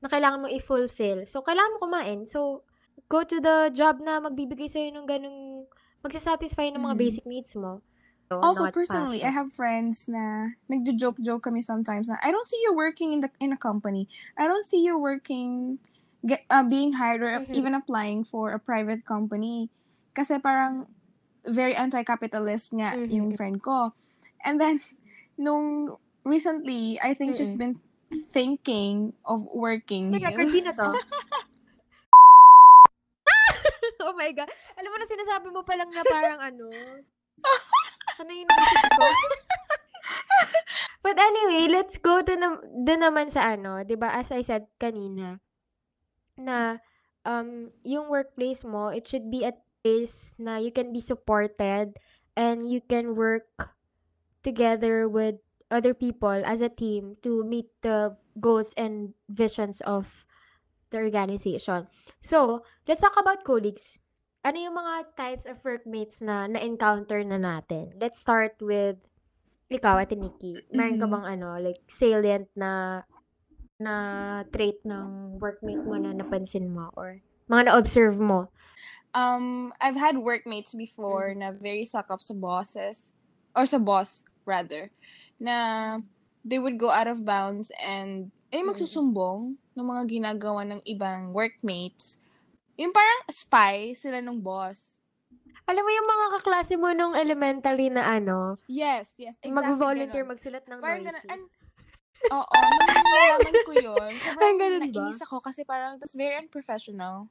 na 0.00 0.08
kailangan 0.08 0.46
mo 0.46 0.48
i-fulfill. 0.48 1.28
So, 1.28 1.44
kailangan 1.44 1.76
mo 1.76 1.78
kumain. 1.84 2.24
So, 2.24 2.64
go 3.10 3.26
to 3.26 3.36
the 3.42 3.68
job 3.74 4.00
na 4.00 4.22
magbibigay 4.22 4.70
sa'yo 4.70 4.94
ng 4.94 5.04
ganung, 5.04 5.66
magsasatisfy 6.00 6.72
ng 6.72 6.80
mga 6.80 6.96
Mhm. 6.96 7.02
basic 7.02 7.24
needs 7.28 7.52
mo. 7.58 7.84
So, 8.30 8.38
Also, 8.38 8.70
personally, 8.70 9.26
I 9.26 9.34
have 9.34 9.50
friends 9.50 10.06
na 10.06 10.54
nagjo-joke-joke 10.70 11.50
kami 11.50 11.66
sometimes 11.66 12.06
na 12.06 12.14
I 12.22 12.30
don't 12.30 12.46
see 12.46 12.62
you 12.62 12.70
working 12.78 13.10
in 13.10 13.26
the 13.26 13.30
in 13.42 13.50
a 13.50 13.58
company. 13.58 14.06
I 14.38 14.46
don't 14.46 14.62
see 14.62 14.86
you 14.86 15.02
working 15.02 15.82
get, 16.22 16.46
uh, 16.46 16.62
being 16.62 16.94
hired 16.94 17.26
or 17.26 17.42
Mhm. 17.42 17.50
even 17.58 17.74
applying 17.74 18.22
for 18.22 18.54
a 18.54 18.62
private 18.62 19.02
company. 19.02 19.66
Kasi 20.14 20.38
parang 20.38 20.86
very 21.42 21.74
anti-capitalist 21.74 22.70
nga 22.78 22.94
Mhm. 22.94 23.10
yung 23.10 23.30
friend 23.34 23.58
ko. 23.58 23.98
And 24.46 24.62
then, 24.62 24.78
nung 25.34 25.98
recently, 26.22 27.02
I 27.02 27.18
think 27.18 27.34
she's 27.34 27.50
Mm-mm. 27.50 27.58
been 27.58 27.76
thinking 28.30 29.18
of 29.26 29.42
working. 29.50 30.14
To? 30.22 30.94
oh 34.06 34.14
my 34.14 34.30
God. 34.32 34.50
Alam 34.78 34.90
mo 34.92 34.96
na 35.02 35.06
sinasabi 35.08 35.48
mo 35.50 35.60
pa 35.66 35.74
lang 35.74 35.90
na 35.90 36.02
parang 36.06 36.38
ano. 36.40 36.68
Ano 38.20 38.32
yung 38.36 38.48
ko? 38.52 39.06
But 41.00 41.16
anyway, 41.16 41.72
let's 41.72 41.96
go 41.96 42.20
to 42.20 42.36
na, 42.36 42.60
dun 42.60 43.00
naman 43.00 43.32
sa 43.32 43.56
ano, 43.56 43.80
'di 43.80 43.96
ba 43.96 44.12
As 44.12 44.28
I 44.28 44.44
said 44.44 44.68
kanina, 44.76 45.40
na 46.36 46.84
um, 47.24 47.72
yung 47.80 48.12
workplace 48.12 48.60
mo, 48.64 48.92
it 48.92 49.08
should 49.08 49.32
be 49.32 49.48
a 49.48 49.56
place 49.80 50.36
na 50.36 50.60
you 50.60 50.68
can 50.68 50.92
be 50.92 51.00
supported 51.00 51.96
and 52.36 52.68
you 52.68 52.84
can 52.84 53.16
work 53.16 53.48
together 54.44 55.08
with 55.08 55.40
other 55.72 55.96
people 55.96 56.44
as 56.44 56.60
a 56.60 56.68
team 56.68 57.16
to 57.24 57.44
meet 57.44 57.72
the 57.80 58.16
goals 58.36 58.76
and 58.76 59.16
visions 59.28 59.80
of 59.88 60.28
the 60.90 60.98
organization. 60.98 61.86
So, 62.20 62.66
let's 62.84 63.00
talk 63.00 63.16
about 63.16 63.44
colleagues. 63.44 63.98
Ano 64.40 64.56
yung 64.56 64.72
mga 64.72 65.12
types 65.20 65.44
of 65.44 65.60
workmates 65.60 66.24
na 66.24 66.48
na-encounter 66.48 67.20
na 67.28 67.36
natin? 67.36 67.92
Let's 68.00 68.16
start 68.16 68.56
with 68.64 68.96
ikaw, 69.68 70.00
Ate 70.00 70.16
Nikki. 70.16 70.64
Meron 70.72 70.96
ka 70.96 71.04
Mhm. 71.04 71.12
bang 71.12 71.26
ano, 71.36 71.60
like 71.60 71.84
salient 71.84 72.48
na 72.56 73.04
na 73.76 73.94
trait 74.48 74.80
ng 74.84 75.36
workmate 75.40 75.84
mo 75.84 75.96
na 76.00 76.16
napansin 76.16 76.72
mo 76.72 76.88
or 76.96 77.20
mga 77.52 77.68
na-observe 77.68 78.16
mo? 78.16 78.48
Um, 79.12 79.76
I've 79.76 80.00
had 80.00 80.16
workmates 80.24 80.72
before 80.72 81.36
Mm-hmm. 81.36 81.40
na 81.44 81.48
very 81.52 81.84
suck 81.84 82.08
up 82.08 82.24
sa 82.24 82.32
bosses, 82.32 83.12
or 83.52 83.68
sa 83.68 83.76
boss, 83.76 84.24
rather, 84.48 84.88
na 85.36 86.00
they 86.46 86.56
would 86.56 86.80
go 86.80 86.88
out 86.88 87.10
of 87.10 87.28
bounds 87.28 87.68
and 87.76 88.32
eh, 88.48 88.64
Mm-hmm. 88.64 88.72
magsusumbong 88.72 89.60
ng 89.76 89.84
mga 89.84 90.02
ginagawa 90.08 90.64
ng 90.64 90.80
ibang 90.88 91.36
workmates. 91.36 92.22
Yung 92.80 92.96
parang 92.96 93.20
spy 93.28 93.92
sila 93.92 94.24
ng 94.24 94.40
boss. 94.40 94.96
Alam 95.68 95.84
mo 95.84 95.90
yung 95.92 96.08
mga 96.08 96.26
kaklase 96.40 96.74
mo 96.80 96.88
nung 96.96 97.12
elementary 97.12 97.92
na 97.92 98.08
ano, 98.08 98.56
Yes, 98.64 99.12
yes, 99.20 99.36
exactly. 99.44 99.52
mag-volunteer, 99.52 100.24
ganon. 100.24 100.32
magsulat 100.32 100.64
ng 100.64 100.80
Parang 100.80 101.04
noisy. 101.04 101.12
ganun. 101.12 101.24
And, 101.28 101.42
oo, 102.32 102.56
nung 102.56 103.10
nalaman 103.12 103.56
ko 103.68 103.72
yun, 103.76 104.10
Parang 104.16 104.24
sobrang 104.24 104.56
ganun 104.56 104.80
ba? 104.80 105.04
nainis 105.04 105.20
ako 105.20 105.36
kasi 105.44 105.60
parang 105.68 106.00
that's 106.00 106.16
very 106.16 106.40
unprofessional. 106.40 107.28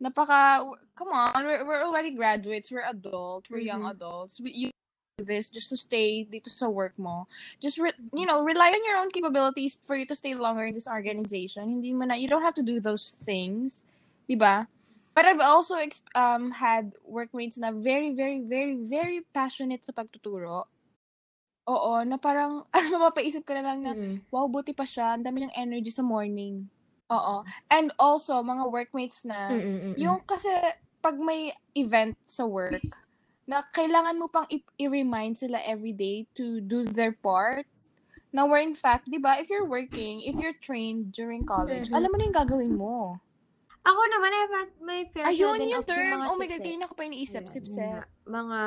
Napaka, 0.00 0.64
come 0.96 1.12
on, 1.12 1.40
we're, 1.44 1.64
we're 1.64 1.84
already 1.84 2.12
graduates, 2.16 2.72
we're 2.72 2.84
adults, 2.88 3.52
we're 3.52 3.60
young 3.64 3.84
Mhm. 3.84 3.92
adults. 3.92 4.40
We, 4.40 4.52
you 4.52 4.68
do 5.16 5.24
this 5.24 5.48
just 5.52 5.68
to 5.72 5.76
stay 5.76 6.24
dito 6.24 6.48
sa 6.48 6.68
work 6.68 6.96
mo. 6.96 7.28
Just, 7.60 7.76
re, 7.76 7.92
you 8.16 8.24
know, 8.24 8.40
rely 8.40 8.72
on 8.72 8.84
your 8.84 8.96
own 8.96 9.12
capabilities 9.12 9.76
for 9.80 9.96
you 9.96 10.04
to 10.08 10.16
stay 10.16 10.32
longer 10.36 10.64
in 10.64 10.74
this 10.76 10.88
organization. 10.88 11.80
Hindi 11.80 11.92
mo 11.92 12.04
na, 12.08 12.16
you 12.16 12.28
don't 12.28 12.44
have 12.44 12.56
to 12.56 12.64
do 12.64 12.80
those 12.80 13.12
things. 13.12 13.84
Diba? 14.26 14.66
But 15.16 15.24
I've 15.24 15.40
also 15.40 15.80
um 16.12 16.52
had 16.52 16.92
workmates 17.00 17.56
na 17.56 17.72
very, 17.72 18.12
very, 18.12 18.44
very, 18.44 18.76
very 18.76 19.24
passionate 19.32 19.86
sa 19.86 19.96
pagtuturo. 19.96 20.68
Oo, 21.66 21.92
na 22.06 22.14
parang, 22.14 22.62
mapapaisip 22.94 23.42
ka 23.42 23.54
na 23.58 23.64
lang 23.64 23.78
na, 23.82 23.92
Mm. 23.98 24.22
wow, 24.30 24.46
buti 24.46 24.70
pa 24.70 24.86
siya. 24.86 25.18
Ang 25.18 25.26
dami 25.26 25.42
ng 25.42 25.54
energy 25.58 25.90
sa 25.90 26.06
morning. 26.06 26.70
Oo. 27.10 27.42
And 27.66 27.90
also, 27.98 28.38
mga 28.38 28.70
workmates 28.70 29.26
na, 29.26 29.50
Mm, 29.50 29.58
mm, 29.58 29.66
mm, 29.66 29.80
mm. 29.82 29.94
yung 29.98 30.18
kasi, 30.22 30.50
pag 31.02 31.18
may 31.18 31.50
event 31.74 32.14
sa 32.22 32.46
work, 32.46 32.82
na 33.46 33.62
kailangan 33.74 34.18
mo 34.18 34.26
pang 34.30 34.46
i- 34.50 34.62
i-remind 34.78 35.38
sila 35.38 35.58
every 35.62 35.94
day 35.94 36.26
to 36.34 36.58
do 36.62 36.82
their 36.86 37.14
part, 37.14 37.66
na 38.30 38.46
where 38.46 38.62
in 38.62 38.74
fact, 38.74 39.06
di 39.10 39.18
ba, 39.18 39.38
if 39.38 39.50
you're 39.50 39.66
working, 39.66 40.22
if 40.22 40.38
you're 40.38 40.54
trained 40.58 41.10
during 41.10 41.42
college, 41.42 41.90
Mhm. 41.90 41.94
alam 41.94 42.10
mo 42.10 42.16
na 42.18 42.26
yung 42.30 42.38
gagawin 42.38 42.74
mo. 42.78 43.18
Ako 43.86 44.00
naman, 44.08 44.30
I've 44.32 44.50
had 44.52 44.70
my 44.80 45.00
fair 45.06 45.22
share 45.22 45.30
Ayun 45.30 45.56
din 45.56 45.70
yung 45.70 45.78
of 45.78 45.86
yung 45.86 45.94
term. 45.94 46.10
mga 46.12 46.26
Oh 46.26 46.34
my 46.34 46.44
God, 46.44 46.52
sipsip. 46.52 46.66
kanina 46.66 46.84
ko 46.84 46.94
pa 46.94 47.02
iniisip. 47.04 47.38
Ayan, 47.40 47.52
Sip, 47.52 47.64
yun 47.64 47.70
sip. 47.72 47.86
nga. 47.86 48.02
Mga 48.26 48.60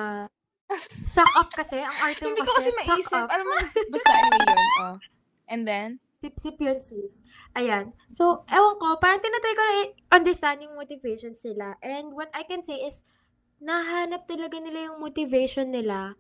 suck 1.14 1.34
up 1.36 1.50
kasi. 1.50 1.78
Ang 1.78 1.98
arte 2.00 2.22
mo 2.22 2.28
Hindi 2.30 2.42
ko 2.42 2.52
kasi 2.54 2.70
maisip. 2.72 3.26
Alam 3.26 3.46
mo, 3.46 3.56
basta 3.90 4.12
anyway 4.14 4.42
yun. 4.46 4.68
Oh. 4.80 4.96
And 5.46 5.62
then? 5.66 5.90
Sip-sip 6.20 6.56
yun, 6.58 6.80
sis. 6.80 7.24
Ayan. 7.54 7.92
So, 8.10 8.44
ewan 8.46 8.76
ko, 8.76 8.96
parang 8.98 9.20
tinatry 9.20 9.54
ko 9.54 9.62
na 9.62 9.76
understand 10.14 10.60
yung 10.62 10.76
motivation 10.76 11.32
sila. 11.32 11.80
And 11.80 12.12
what 12.12 12.28
I 12.32 12.44
can 12.44 12.60
say 12.60 12.80
is, 12.80 13.04
nahanap 13.58 14.24
talaga 14.24 14.56
nila 14.56 14.88
yung 14.88 15.00
motivation 15.00 15.72
nila 15.72 16.16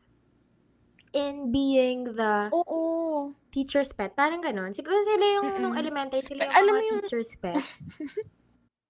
in 1.12 1.50
being 1.50 2.16
the 2.16 2.48
Oo. 2.50 3.34
teacher's 3.50 3.92
pet. 3.92 4.14
Parang 4.14 4.40
ganon. 4.40 4.72
Siguro 4.72 4.96
sila 5.00 5.26
yung, 5.36 5.48
Mm-mm. 5.48 5.62
nung 5.62 5.76
elementary, 5.76 6.22
sila 6.22 6.46
yung 6.46 6.54
Alam 6.54 6.74
mga 6.74 6.84
yung- 6.86 7.04
teacher's 7.04 7.34
pet. 7.36 7.60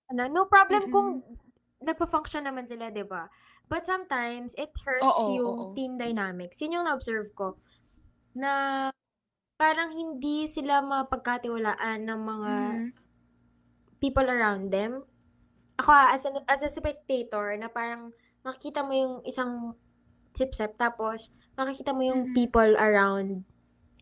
ano, 0.09 0.25
no 0.27 0.45
problem 0.49 0.89
Mm-mm. 0.89 0.91
kung 0.91 1.09
nagpa-function 1.85 2.43
naman 2.43 2.67
sila, 2.67 2.91
di 2.91 3.05
ba? 3.05 3.29
But 3.69 3.85
sometimes, 3.85 4.57
it 4.57 4.73
hurts 4.83 5.05
Oo, 5.05 5.39
yung 5.39 5.47
oo. 5.47 5.65
team 5.77 5.95
dynamics. 5.95 6.59
Yun 6.59 6.81
yung 6.81 6.85
na-observe 6.89 7.29
ko. 7.37 7.55
Na 8.35 8.89
parang 9.55 9.93
hindi 9.93 10.49
sila 10.49 10.81
mapagkatiwalaan 10.81 12.03
ng 12.09 12.19
mga 12.19 12.51
Mhm. 12.51 12.91
people 13.99 14.27
around 14.27 14.71
them. 14.71 15.03
Ako, 15.79 15.91
as 15.91 16.23
a, 16.27 16.31
as 16.51 16.63
a 16.63 16.71
spectator, 16.71 17.55
na 17.55 17.71
parang 17.71 18.11
makikita 18.43 18.83
mo 18.83 18.91
yung 18.91 19.15
isang 19.23 19.75
sip-sip, 20.35 20.75
tapos 20.75 21.31
makikita 21.55 21.91
mo 21.95 22.03
yung 22.03 22.27
Mhm. 22.27 22.35
people 22.35 22.71
around 22.75 23.43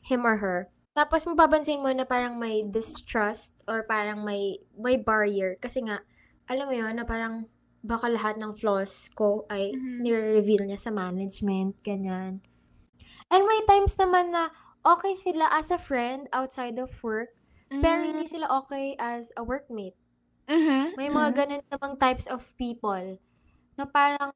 him 0.05 0.25
or 0.25 0.37
her. 0.37 0.69
Tapos 0.97 1.21
mapapansin 1.29 1.77
mo 1.83 1.93
na 1.93 2.09
parang 2.09 2.35
may 2.41 2.65
distrust 2.65 3.53
or 3.69 3.85
parang 3.85 4.25
may 4.25 4.57
may 4.73 4.97
barrier. 4.97 5.53
Kasi 5.61 5.85
nga, 5.85 6.01
alam 6.49 6.65
mo 6.65 6.73
yun, 6.73 6.93
na 6.97 7.05
parang 7.05 7.45
baka 7.85 8.09
lahat 8.09 8.35
ng 8.41 8.57
flaws 8.57 8.93
ko 9.13 9.45
ay 9.53 9.77
Mhm. 9.77 10.01
nire-reveal 10.01 10.63
niya 10.65 10.79
sa 10.81 10.91
management, 10.91 11.77
ganyan. 11.85 12.41
And 13.29 13.43
may 13.45 13.61
times 13.67 13.95
naman 14.01 14.31
na 14.33 14.49
okay 14.81 15.13
sila 15.13 15.45
as 15.51 15.69
a 15.69 15.77
friend 15.79 16.25
outside 16.33 16.79
of 16.79 16.89
work, 17.03 17.29
pero 17.83 18.01
Mm. 18.01 18.09
hindi 18.15 18.25
sila 18.25 18.47
okay 18.63 18.95
as 18.97 19.29
a 19.37 19.43
workmate. 19.45 19.95
Mhm. 20.47 20.95
May 20.97 21.07
mga 21.11 21.29
Mhm. 21.29 21.37
ganun 21.37 21.63
namang 21.71 21.95
types 21.99 22.25
of 22.27 22.41
people 22.57 23.19
na 23.77 23.85
parang, 23.85 24.31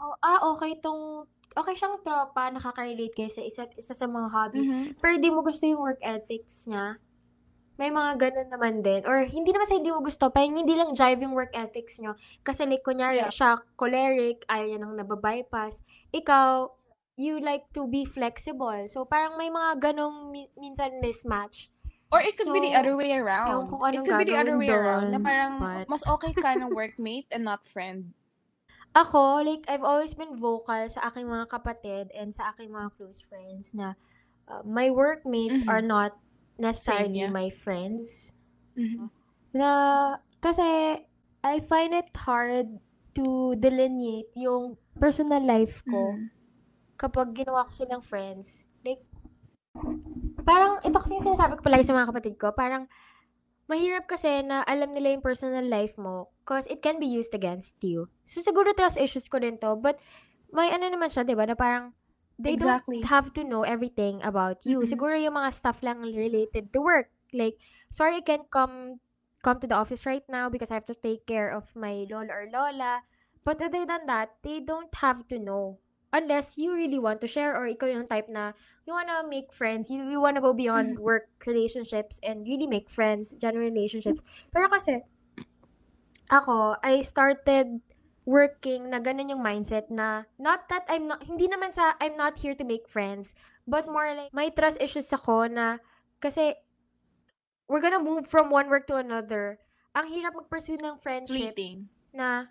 oh, 0.00 0.14
ah, 0.24 0.40
okay 0.54 0.78
tong, 0.80 1.28
okay 1.56 1.74
siyang 1.74 2.04
tropa, 2.04 2.52
nakaka-relate 2.52 3.16
kayo 3.16 3.30
sa 3.32 3.40
isa't 3.40 3.72
isa 3.74 3.96
sa 3.96 4.06
mga 4.06 4.28
hobbies. 4.28 4.68
Mhm. 4.68 5.00
Pero 5.00 5.14
di 5.16 5.30
mo 5.32 5.40
gusto 5.40 5.64
yung 5.64 5.80
work 5.80 5.98
ethics 6.00 6.68
niya. 6.68 7.00
May 7.76 7.92
mga 7.92 8.16
ganun 8.16 8.48
naman 8.48 8.74
din. 8.80 9.04
Or 9.04 9.20
hindi 9.20 9.52
naman 9.52 9.68
sa 9.68 9.76
hindi 9.76 9.92
mo 9.92 10.00
gusto, 10.00 10.32
parang 10.32 10.56
hindi 10.56 10.72
lang 10.72 10.96
jive 10.96 11.20
yung 11.20 11.36
work 11.36 11.52
ethics 11.52 12.00
nyo. 12.00 12.16
Kasi 12.40 12.64
like, 12.64 12.80
kunyari, 12.80 13.20
Yeah. 13.20 13.28
siya 13.28 13.50
choleric, 13.74 14.44
ayaw 14.48 14.64
niya 14.64 14.78
nang 14.80 14.96
nababypass. 14.96 15.84
Ikaw, 16.08 16.72
you 17.16 17.36
like 17.36 17.68
to 17.72 17.84
be 17.84 18.04
flexible. 18.04 18.76
So, 18.88 19.04
parang 19.04 19.36
may 19.36 19.48
mga 19.48 19.92
ganong 19.92 20.28
mi- 20.28 20.52
minsan 20.56 21.00
mismatch. 21.00 21.68
Or 22.08 22.22
it 22.22 22.38
could 22.38 22.48
be 22.48 22.62
the 22.62 22.72
So, 22.72 22.80
other 22.80 22.94
way 22.96 23.12
around. 23.12 23.66
It 23.90 24.04
could 24.06 24.20
be 24.22 24.28
the 24.30 24.38
other 24.38 24.56
way 24.56 24.70
around. 24.70 25.10
Na 25.10 25.18
doon, 25.18 25.26
parang 25.26 25.52
but- 25.58 25.88
mas 25.90 26.04
okay 26.06 26.32
ka 26.32 26.54
ng 26.54 26.70
workmate 26.70 27.28
and 27.28 27.44
not 27.44 27.66
friend. 27.66 28.14
Ako, 28.96 29.44
like, 29.44 29.68
I've 29.68 29.84
always 29.84 30.16
been 30.16 30.40
vocal 30.40 30.88
sa 30.88 31.12
aking 31.12 31.28
mga 31.28 31.52
kapatid 31.52 32.08
and 32.16 32.32
sa 32.32 32.48
aking 32.56 32.72
mga 32.72 32.96
close 32.96 33.20
friends 33.20 33.76
na 33.76 33.92
uh, 34.48 34.64
my 34.64 34.88
workmates 34.88 35.60
Mhm. 35.60 35.68
are 35.68 35.84
not 35.84 36.16
necessarily 36.56 37.20
Same, 37.20 37.28
yeah. 37.28 37.32
my 37.34 37.52
friends. 37.52 38.32
Mhm. 38.72 39.12
Na, 39.52 39.68
kasi, 40.40 40.64
I 41.44 41.54
find 41.60 41.92
it 41.92 42.08
hard 42.16 42.80
to 43.12 43.52
delineate 43.60 44.32
yung 44.32 44.80
personal 44.96 45.44
life 45.44 45.84
ko 45.84 46.16
Mhm. 46.16 46.32
kapag 46.96 47.36
ginawa 47.36 47.68
ko 47.68 47.72
silang 47.76 48.00
friends. 48.00 48.64
Like, 48.80 49.04
parang, 50.40 50.80
ito 50.80 50.96
kasi 50.96 51.20
yung 51.20 51.36
sinasabi 51.36 51.60
ko 51.60 51.68
palagi 51.68 51.84
sa 51.84 51.92
mga 51.92 52.08
kapatid 52.08 52.34
ko, 52.40 52.48
parang, 52.56 52.88
mahirap 53.66 54.06
kasi 54.06 54.42
na 54.46 54.62
alam 54.66 54.94
nila 54.94 55.14
yung 55.14 55.24
personal 55.24 55.66
life 55.66 55.98
mo 55.98 56.30
because 56.42 56.66
it 56.70 56.82
can 56.82 56.98
be 57.02 57.06
used 57.06 57.34
against 57.34 57.78
you. 57.82 58.06
So, 58.26 58.42
siguro 58.42 58.74
trust 58.74 58.98
issues 58.98 59.26
ko 59.26 59.38
din 59.42 59.58
to, 59.62 59.74
but 59.78 59.98
may 60.54 60.70
ano 60.70 60.86
naman 60.90 61.10
siya, 61.10 61.26
di 61.26 61.34
ba, 61.34 61.46
na 61.46 61.58
parang, 61.58 61.94
they 62.38 62.54
Exactly. 62.54 63.02
don't 63.02 63.10
have 63.10 63.32
to 63.34 63.42
know 63.42 63.62
everything 63.66 64.22
about 64.22 64.62
you. 64.62 64.84
Mhm. 64.84 64.88
Siguro 64.88 65.16
yung 65.18 65.34
mga 65.34 65.50
stuff 65.54 65.82
lang 65.82 66.04
related 66.04 66.70
to 66.70 66.80
work. 66.84 67.10
Like, 67.34 67.58
sorry, 67.90 68.20
I 68.20 68.24
can't 68.24 68.46
come 68.50 69.00
come 69.42 69.58
to 69.62 69.68
the 69.70 69.78
office 69.78 70.06
right 70.06 70.26
now 70.26 70.50
because 70.50 70.70
I 70.70 70.78
have 70.78 70.90
to 70.90 70.98
take 70.98 71.26
care 71.26 71.50
of 71.50 71.70
my 71.78 72.06
lola 72.10 72.30
or 72.34 72.44
lola. 72.50 73.02
But 73.46 73.62
other 73.62 73.86
than 73.86 74.10
that, 74.10 74.42
they 74.42 74.58
don't 74.58 74.90
have 75.00 75.26
to 75.30 75.38
know. 75.38 75.78
Unless 76.12 76.56
you 76.56 76.72
really 76.72 76.98
want 76.98 77.20
to 77.20 77.28
share 77.28 77.54
or 77.54 77.66
ikaw 77.66 77.90
yung 77.90 78.06
type 78.06 78.30
na 78.30 78.52
you 78.86 78.94
wanna 78.94 79.26
make 79.26 79.52
friends, 79.52 79.90
you, 79.90 80.06
you 80.06 80.20
wanna 80.20 80.40
go 80.40 80.54
beyond 80.54 80.98
work 81.02 81.28
relationships 81.44 82.20
and 82.22 82.46
really 82.46 82.66
make 82.66 82.88
friends, 82.88 83.34
genuine 83.36 83.74
relationships. 83.74 84.22
Pero 84.54 84.70
kasi, 84.70 85.02
ako, 86.30 86.78
I 86.82 87.02
started 87.02 87.82
working 88.26 88.90
na 88.90 88.98
ganun 88.98 89.30
yung 89.30 89.42
mindset 89.42 89.86
na 89.86 90.26
not 90.38 90.66
that 90.68 90.82
I'm 90.90 91.06
not, 91.06 91.22
hindi 91.22 91.46
naman 91.46 91.70
sa 91.70 91.94
I'm 92.02 92.18
not 92.18 92.38
here 92.42 92.58
to 92.58 92.66
make 92.66 92.90
friends, 92.90 93.34
but 93.66 93.86
more 93.86 94.10
like 94.14 94.34
may 94.34 94.50
trust 94.50 94.82
issues 94.82 95.10
ako 95.14 95.46
na 95.46 95.78
kasi 96.18 96.58
we're 97.70 97.82
gonna 97.82 98.02
move 98.02 98.26
from 98.26 98.50
one 98.50 98.66
work 98.66 98.86
to 98.90 98.98
another. 98.98 99.58
Ang 99.94 100.10
hirap 100.10 100.34
mag-pursue 100.34 100.78
ng 100.78 100.98
friendship 100.98 101.54
Fleeting. 101.54 101.86
na 102.10 102.50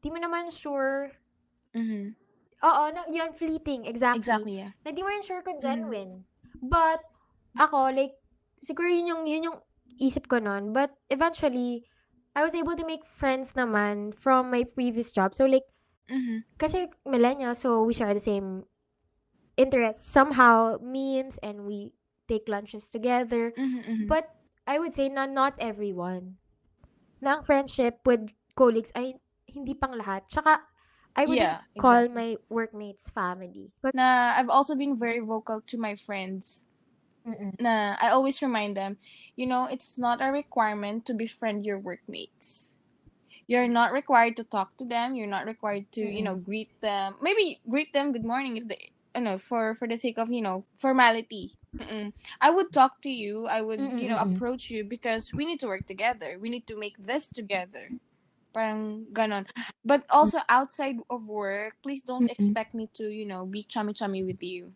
di 0.00 0.08
mo 0.08 0.16
naman 0.16 0.48
sure. 0.48 1.12
Mhm. 1.76 2.16
Oo, 2.58 2.82
na, 2.90 3.06
yun, 3.06 3.30
fleeting. 3.32 3.86
Exactly. 3.86 4.18
Exactly, 4.18 4.54
yeah. 4.58 4.72
Na 4.82 4.90
di 4.90 5.02
mo 5.02 5.08
rin 5.08 5.22
sure 5.22 5.42
kung 5.46 5.58
Mhm. 5.58 5.64
genuine. 5.64 6.12
But, 6.58 7.06
ako, 7.54 7.94
like, 7.94 8.18
siguro 8.66 8.90
yun 8.90 9.06
yung, 9.06 9.22
yun 9.26 9.46
yung 9.52 9.58
isip 10.02 10.26
ko 10.26 10.42
nun. 10.42 10.74
But, 10.74 10.98
eventually, 11.06 11.86
I 12.34 12.42
was 12.42 12.54
able 12.54 12.74
to 12.74 12.86
make 12.86 13.06
friends 13.06 13.54
naman 13.54 14.10
from 14.14 14.50
my 14.50 14.66
previous 14.66 15.10
job. 15.14 15.34
So, 15.34 15.46
like, 15.46 15.66
Mhm. 16.10 16.42
kasi 16.58 16.90
millennial, 17.06 17.54
so 17.54 17.82
we 17.82 17.94
share 17.94 18.14
the 18.14 18.22
same 18.22 18.66
interests 19.58 20.06
somehow 20.06 20.78
memes 20.78 21.34
and 21.42 21.66
we 21.66 21.90
take 22.30 22.46
lunches 22.46 22.86
together 22.94 23.50
Mhm, 23.58 23.82
mhm. 23.82 24.06
but 24.06 24.30
I 24.70 24.78
would 24.78 24.94
say 24.94 25.10
na 25.10 25.26
not 25.26 25.58
everyone 25.58 26.38
na 27.18 27.34
ang 27.34 27.42
friendship 27.42 27.98
with 28.06 28.30
colleagues 28.54 28.94
ay 28.94 29.18
hindi 29.50 29.74
pang 29.74 29.98
lahat 29.98 30.30
tsaka 30.30 30.67
I 31.18 31.26
would 31.26 31.42
Yeah, 31.42 31.62
call 31.78 32.06
exactly. 32.06 32.14
my 32.14 32.38
workmates 32.48 33.10
family 33.10 33.72
but 33.82 33.94
na 33.94 34.34
I've 34.38 34.50
also 34.50 34.74
been 34.76 34.98
very 34.98 35.20
vocal 35.20 35.60
to 35.66 35.76
my 35.78 35.96
friends 35.96 36.64
na 37.60 37.96
I 38.00 38.10
always 38.10 38.42
remind 38.42 38.76
them, 38.76 38.98
you 39.36 39.46
know, 39.46 39.66
it's 39.66 39.98
not 39.98 40.22
a 40.22 40.32
requirement 40.32 41.04
to 41.06 41.14
befriend 41.14 41.66
your 41.66 41.78
workmates. 41.78 42.74
You're 43.46 43.68
not 43.68 43.92
required 43.92 44.36
to 44.36 44.44
talk 44.44 44.76
to 44.78 44.84
them. 44.84 45.14
You're 45.14 45.26
not 45.30 45.46
required 45.46 45.90
to, 45.92 46.00
you 46.02 46.22
know, 46.22 46.36
greet 46.36 46.70
them. 46.80 47.16
Maybe 47.22 47.60
greet 47.68 47.92
them 47.92 48.12
good 48.12 48.24
morning 48.24 48.56
if 48.56 48.68
they, 48.68 48.92
you 49.14 49.22
know, 49.22 49.38
for 49.38 49.74
for 49.74 49.88
the 49.88 49.96
sake 49.96 50.18
of, 50.18 50.30
you 50.30 50.42
know, 50.42 50.66
formality. 50.76 51.56
Mm-mm. 51.78 52.12
I 52.40 52.50
would 52.50 52.72
talk 52.72 53.00
to 53.02 53.10
you. 53.10 53.46
I 53.46 53.62
would, 53.62 53.92
you 53.96 54.08
know, 54.08 54.18
approach 54.18 54.70
you 54.70 54.84
because 54.84 55.32
we 55.34 55.44
need 55.46 55.60
to 55.60 55.68
work 55.68 55.86
together. 55.86 56.38
We 56.40 56.50
need 56.50 56.66
to 56.68 56.76
make 56.78 56.98
this 56.98 57.30
together. 57.30 57.96
Parang 58.58 59.06
ganon. 59.14 59.46
But 59.86 60.02
also 60.10 60.42
outside 60.50 60.98
of 61.06 61.30
work, 61.30 61.78
please 61.86 62.02
don't 62.02 62.26
Mm-mm. 62.26 62.34
expect 62.34 62.74
me 62.74 62.90
to, 62.98 63.06
you 63.06 63.26
know, 63.30 63.46
be 63.46 63.62
chummy-chummy 63.62 64.22
with 64.26 64.42
you. 64.42 64.74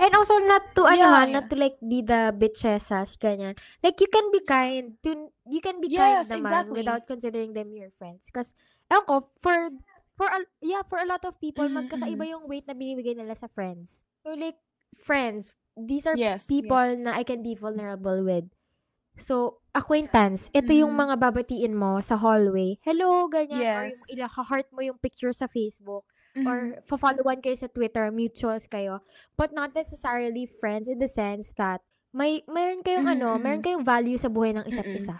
And 0.00 0.12
also 0.14 0.38
not 0.40 0.74
to 0.76 0.84
ano 0.88 1.04
Yeah, 1.04 1.08
ha, 1.08 1.20
yeah. 1.24 1.28
not 1.28 1.48
to 1.50 1.56
like 1.56 1.76
be 1.80 2.00
the 2.04 2.32
bitchesas 2.32 3.16
ganyan. 3.20 3.56
Like 3.82 4.00
you 4.00 4.08
can 4.08 4.28
be 4.32 4.40
kind 4.44 4.96
to 5.04 5.32
you 5.48 5.60
can 5.60 5.80
be 5.80 5.88
Yes, 5.88 6.28
kind 6.28 6.30
naman 6.30 6.72
exactly. 6.72 6.82
without 6.82 7.06
considering 7.06 7.52
them 7.52 7.72
your 7.72 7.90
friends. 7.96 8.28
Cause 8.32 8.52
ewan 8.90 9.04
ko, 9.08 9.16
for 9.40 9.70
for 10.16 10.28
a, 10.28 10.44
yeah, 10.64 10.82
for 10.88 11.00
a 11.00 11.08
lot 11.08 11.24
of 11.24 11.40
people 11.40 11.68
Mhm, 11.68 11.72
magkakaiba 11.72 12.24
yung 12.28 12.48
weight 12.48 12.64
na 12.68 12.76
binibigay 12.76 13.16
nila 13.16 13.36
sa 13.36 13.48
friends. 13.48 14.04
So 14.24 14.32
like 14.36 14.60
friends, 14.96 15.52
these 15.76 16.06
are 16.08 16.18
Yes. 16.18 16.48
people 16.48 16.96
na 17.00 17.16
I 17.16 17.24
can 17.24 17.42
be 17.44 17.54
vulnerable 17.56 18.24
with. 18.24 18.48
So, 19.18 19.64
acquaintance, 19.76 20.48
ito 20.56 20.72
yung 20.72 20.92
Mhm. 20.92 21.00
mga 21.06 21.14
babatiin 21.20 21.74
mo 21.76 22.00
sa 22.00 22.16
hallway. 22.16 22.80
Hello, 22.82 23.28
ganyan. 23.28 23.68
Or 23.68 23.84
yung 23.84 24.02
Yes. 24.02 24.08
ila-heart 24.08 24.68
mo 24.72 24.80
yung 24.80 24.98
picture 24.98 25.32
sa 25.36 25.46
Facebook 25.46 26.08
Mhm. 26.34 26.46
or 26.48 26.80
followan 26.96 27.40
kayo 27.44 27.56
sa 27.56 27.68
Twitter, 27.68 28.08
mutuals 28.12 28.64
kayo, 28.68 29.00
but 29.36 29.52
not 29.52 29.72
necessarily 29.76 30.44
friends 30.48 30.88
in 30.88 30.98
the 31.00 31.08
sense 31.08 31.52
that 31.60 31.84
may 32.12 32.40
meron 32.48 32.80
kayong 32.80 33.04
Mhm, 33.04 33.14
ano, 33.20 33.28
meron 33.36 33.60
kayong 33.64 33.84
value 33.84 34.16
sa 34.16 34.32
buhay 34.32 34.56
ng 34.56 34.64
isa't 34.64 34.88
Mm-mm. 34.88 34.96
isa. 34.96 35.16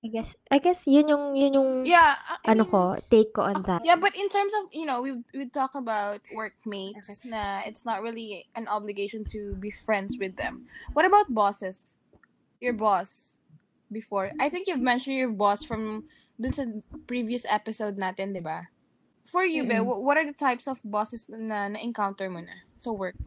I 0.00 0.08
guess 0.08 0.32
I 0.48 0.56
guess 0.58 0.88
yun 0.88 1.12
yung 1.12 1.24
yun 1.36 1.52
yung 1.60 1.70
Yeah, 1.84 2.16
I 2.40 2.56
ano 2.56 2.64
mean, 2.64 2.72
ko, 2.72 2.96
take 3.12 3.36
ko 3.36 3.44
on 3.44 3.60
that. 3.68 3.84
yeah, 3.84 4.00
but 4.00 4.16
in 4.16 4.32
terms 4.32 4.48
of, 4.56 4.72
you 4.72 4.88
know, 4.88 5.04
we 5.04 5.20
we 5.36 5.44
talk 5.44 5.76
about 5.76 6.24
workmates 6.32 7.20
na 7.24 7.60
it's 7.68 7.84
not 7.84 8.00
really 8.00 8.48
an 8.56 8.64
obligation 8.64 9.28
to 9.36 9.52
be 9.60 9.68
friends 9.68 10.16
with 10.16 10.40
them. 10.40 10.66
What 10.96 11.04
about 11.04 11.28
bosses? 11.36 12.00
Your 12.60 12.72
boss 12.72 13.39
before. 13.90 14.30
I 14.38 14.48
think 14.48 14.66
you've 14.66 14.80
mentioned 14.80 15.18
your 15.18 15.34
boss 15.34 15.62
from 15.62 16.06
dun 16.38 16.54
sa 16.54 16.64
previous 17.04 17.44
episode 17.44 17.98
natin, 17.98 18.32
'di 18.32 18.40
ba? 18.40 18.70
For 19.22 19.44
you, 19.44 19.62
Be, 19.62 19.76
Mm-mm. 19.76 19.84
wh- 19.84 20.02
what 20.02 20.16
are 20.16 20.24
the 20.24 20.34
types 20.34 20.64
of 20.64 20.80
bosses 20.82 21.28
na 21.28 21.68
na-encounter 21.68 22.30
mo 22.30 22.40
na 22.40 22.64
sa 22.78 22.90
work? 22.90 23.18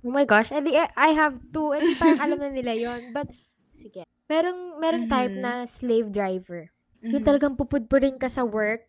Oh 0.00 0.14
my 0.14 0.22
gosh, 0.24 0.48
edi 0.48 0.72
eh, 0.72 0.86
I 0.94 1.10
have 1.12 1.42
to, 1.52 1.74
edi 1.74 1.92
parang 1.92 2.22
alam 2.22 2.38
na 2.38 2.50
nila 2.54 2.72
yon 2.72 3.10
But, 3.10 3.28
sige. 3.74 4.06
Merong, 4.30 4.78
merong 4.78 5.06
type 5.08 5.34
Mhm. 5.34 5.42
na 5.42 5.52
slave 5.66 6.08
driver. 6.08 6.70
Yung 7.02 7.20
Mhm. 7.20 7.26
talagang 7.26 7.56
pupudpurin 7.58 8.16
ka 8.16 8.30
sa 8.30 8.46
work 8.46 8.86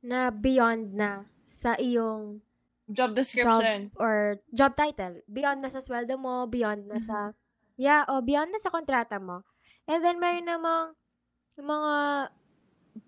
na 0.00 0.30
beyond 0.30 0.94
na 0.94 1.26
sa 1.42 1.74
iyong 1.76 2.40
Job 2.86 3.10
job 3.12 3.18
description. 3.18 3.90
or 3.94 4.38
job 4.50 4.74
title. 4.74 5.22
Beyond 5.26 5.62
na 5.62 5.70
sa 5.70 5.78
sweldo 5.78 6.14
mo, 6.16 6.46
beyond 6.46 6.86
na 6.86 6.98
sa, 6.98 7.34
yeah, 7.80 8.04
o 8.12 8.20
beyond 8.20 8.52
na 8.52 8.60
sa 8.60 8.68
kontrata 8.68 9.16
mo. 9.16 9.40
And 9.88 10.04
then, 10.04 10.20
meron 10.20 10.44
namang 10.44 10.92
mga 11.56 11.94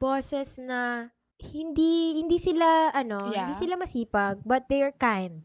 bosses 0.00 0.56
na 0.56 1.12
hindi, 1.42 2.16
hindi 2.16 2.40
sila, 2.40 2.88
ano, 2.96 3.28
hindi 3.28 3.52
Yeah. 3.52 3.60
sila 3.60 3.74
masipag, 3.76 4.40
but 4.48 4.64
they're 4.72 4.94
kind. 4.96 5.44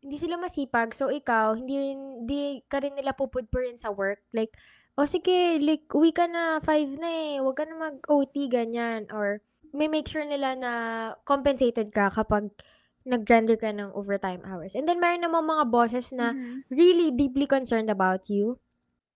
Hindi 0.00 0.16
sila 0.16 0.40
masipag, 0.40 0.96
so 0.96 1.12
ikaw, 1.12 1.52
hindi, 1.52 1.92
hindi 1.92 2.64
ka 2.64 2.80
rin 2.80 2.96
nila 2.96 3.12
pupudpurin 3.12 3.76
sa 3.76 3.92
work. 3.92 4.24
Like, 4.32 4.56
o 4.96 5.04
sige, 5.04 5.60
like, 5.60 5.84
uwi 5.92 6.14
ka 6.14 6.24
na, 6.24 6.62
five 6.64 6.88
na 6.96 7.08
eh, 7.08 7.42
huwag 7.42 7.58
ka 7.60 7.64
na 7.68 7.76
mag-OT, 7.76 8.48
ganyan. 8.48 9.10
Or, 9.10 9.44
may 9.74 9.90
make 9.90 10.06
sure 10.06 10.22
nila 10.22 10.54
na 10.54 10.72
compensated 11.26 11.90
ka 11.90 12.06
kapag 12.14 12.46
nag-render 13.04 13.56
ka 13.56 13.70
ng 13.72 13.92
overtime 13.92 14.40
hours. 14.44 14.72
And 14.74 14.88
then, 14.88 15.00
meron 15.00 15.24
namang 15.24 15.46
mga 15.48 15.64
bosses 15.70 16.08
na 16.12 16.34
Mhm. 16.34 16.64
really 16.72 17.08
deeply 17.12 17.46
concerned 17.46 17.88
about 17.92 18.28
you. 18.28 18.58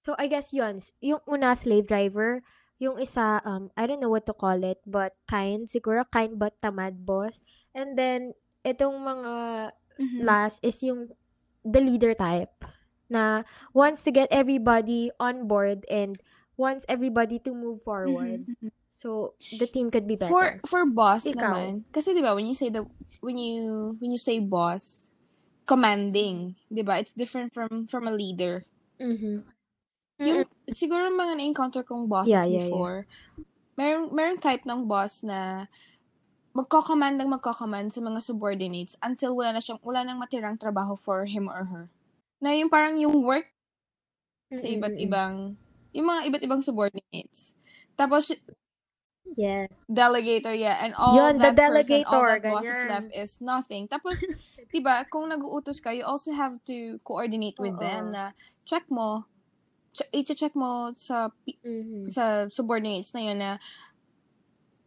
So, 0.04 0.14
I 0.16 0.28
guess 0.28 0.52
yun. 0.52 0.80
Yung 1.00 1.20
una, 1.28 1.56
slave 1.56 1.88
driver. 1.88 2.40
Yung 2.78 3.00
isa, 3.02 3.42
um, 3.44 3.68
I 3.74 3.88
don't 3.90 3.98
know 4.00 4.12
what 4.12 4.24
to 4.30 4.36
call 4.36 4.62
it, 4.62 4.78
but 4.86 5.16
kind. 5.26 5.66
Siguro, 5.66 6.06
kind 6.08 6.38
but 6.38 6.54
tamad 6.62 7.02
boss. 7.04 7.42
And 7.74 7.98
then, 7.98 8.32
itong 8.62 9.00
mga 9.02 9.32
Mhm. 9.98 10.20
last 10.22 10.62
is 10.62 10.78
yung 10.82 11.10
the 11.66 11.80
leader 11.82 12.14
type 12.14 12.52
na 13.10 13.42
wants 13.74 14.04
to 14.04 14.12
get 14.12 14.28
everybody 14.30 15.10
on 15.18 15.48
board 15.48 15.82
and 15.90 16.20
wants 16.56 16.84
everybody 16.88 17.40
to 17.40 17.52
move 17.56 17.80
forward. 17.82 18.46
Mhm. 18.46 18.70
So, 18.98 19.38
the 19.54 19.70
team 19.70 19.94
could 19.94 20.10
be 20.10 20.18
better. 20.18 20.26
For 20.26 20.58
for 20.66 20.82
boss 20.82 21.22
Ikaw. 21.22 21.38
naman, 21.38 21.86
kasi 21.94 22.18
'di 22.18 22.22
ba 22.26 22.34
when 22.34 22.50
you 22.50 22.56
say 22.58 22.66
the 22.66 22.82
when 23.22 23.38
you 23.38 23.94
when 24.02 24.10
you 24.10 24.18
say 24.18 24.42
boss, 24.42 25.14
commanding, 25.70 26.58
'di 26.66 26.82
ba? 26.82 26.98
It's 26.98 27.14
different 27.14 27.54
from 27.54 27.86
from 27.86 28.10
a 28.10 28.14
leader. 28.14 28.66
Mhm. 28.98 29.46
Yung 30.18 30.42
siguro 30.66 31.14
mga 31.14 31.38
na-encounter 31.38 31.86
kong 31.86 32.10
bosses 32.10 32.34
Yeah, 32.34 32.42
yeah, 32.42 32.58
yeah. 32.58 32.66
before, 32.66 33.06
meron 33.78 34.10
meron 34.10 34.42
type 34.42 34.66
ng 34.66 34.90
boss 34.90 35.22
na 35.22 35.70
magko-command 36.58 37.22
ng 37.22 37.30
magko-command 37.38 37.94
sa 37.94 38.02
mga 38.02 38.18
subordinates 38.18 38.98
until 38.98 39.38
wala 39.38 39.54
na 39.54 39.62
siyang 39.62 39.78
wala 39.78 40.02
nang 40.02 40.18
matirang 40.18 40.58
trabaho 40.58 40.98
for 40.98 41.30
him 41.30 41.46
or 41.46 41.70
her. 41.70 41.86
Na 42.42 42.50
yung 42.50 42.66
parang 42.66 42.98
yung 42.98 43.22
work 43.22 43.46
sa 44.58 44.66
iba't 44.66 44.98
ibang 44.98 45.54
yung 45.94 46.06
mga 46.10 46.34
iba't 46.34 46.42
ibang 46.42 46.62
subordinates. 46.66 47.54
Tapos 47.94 48.34
Yes. 49.36 49.84
delegator, 49.90 50.56
yeah. 50.56 50.80
And 50.80 50.94
all 50.94 51.16
Yun, 51.16 51.36
the 51.36 51.52
that 51.52 51.56
person, 51.56 52.04
all 52.06 52.22
delegator, 52.24 52.42
that 52.42 52.52
boss 52.52 52.64
is 52.64 52.80
left 52.88 53.08
is 53.12 53.30
nothing. 53.40 53.88
Tapos, 53.88 54.24
di 54.72 54.80
ba, 54.80 55.04
kung 55.10 55.28
nag-uutos 55.28 55.82
ka, 55.82 55.90
you 55.90 56.04
also 56.06 56.32
have 56.32 56.56
to 56.66 56.96
coordinate 57.04 57.58
with 57.60 57.76
them 57.78 58.08
Oo. 58.08 58.14
na 58.14 58.32
check 58.64 58.88
mo, 58.88 59.28
ch- 59.92 60.08
i-check 60.14 60.54
mo 60.56 60.92
sa 60.96 61.28
Mhm. 61.64 62.08
sa 62.08 62.46
subordinates 62.48 63.12
na 63.12 63.20
yun 63.20 63.38
na 63.38 63.58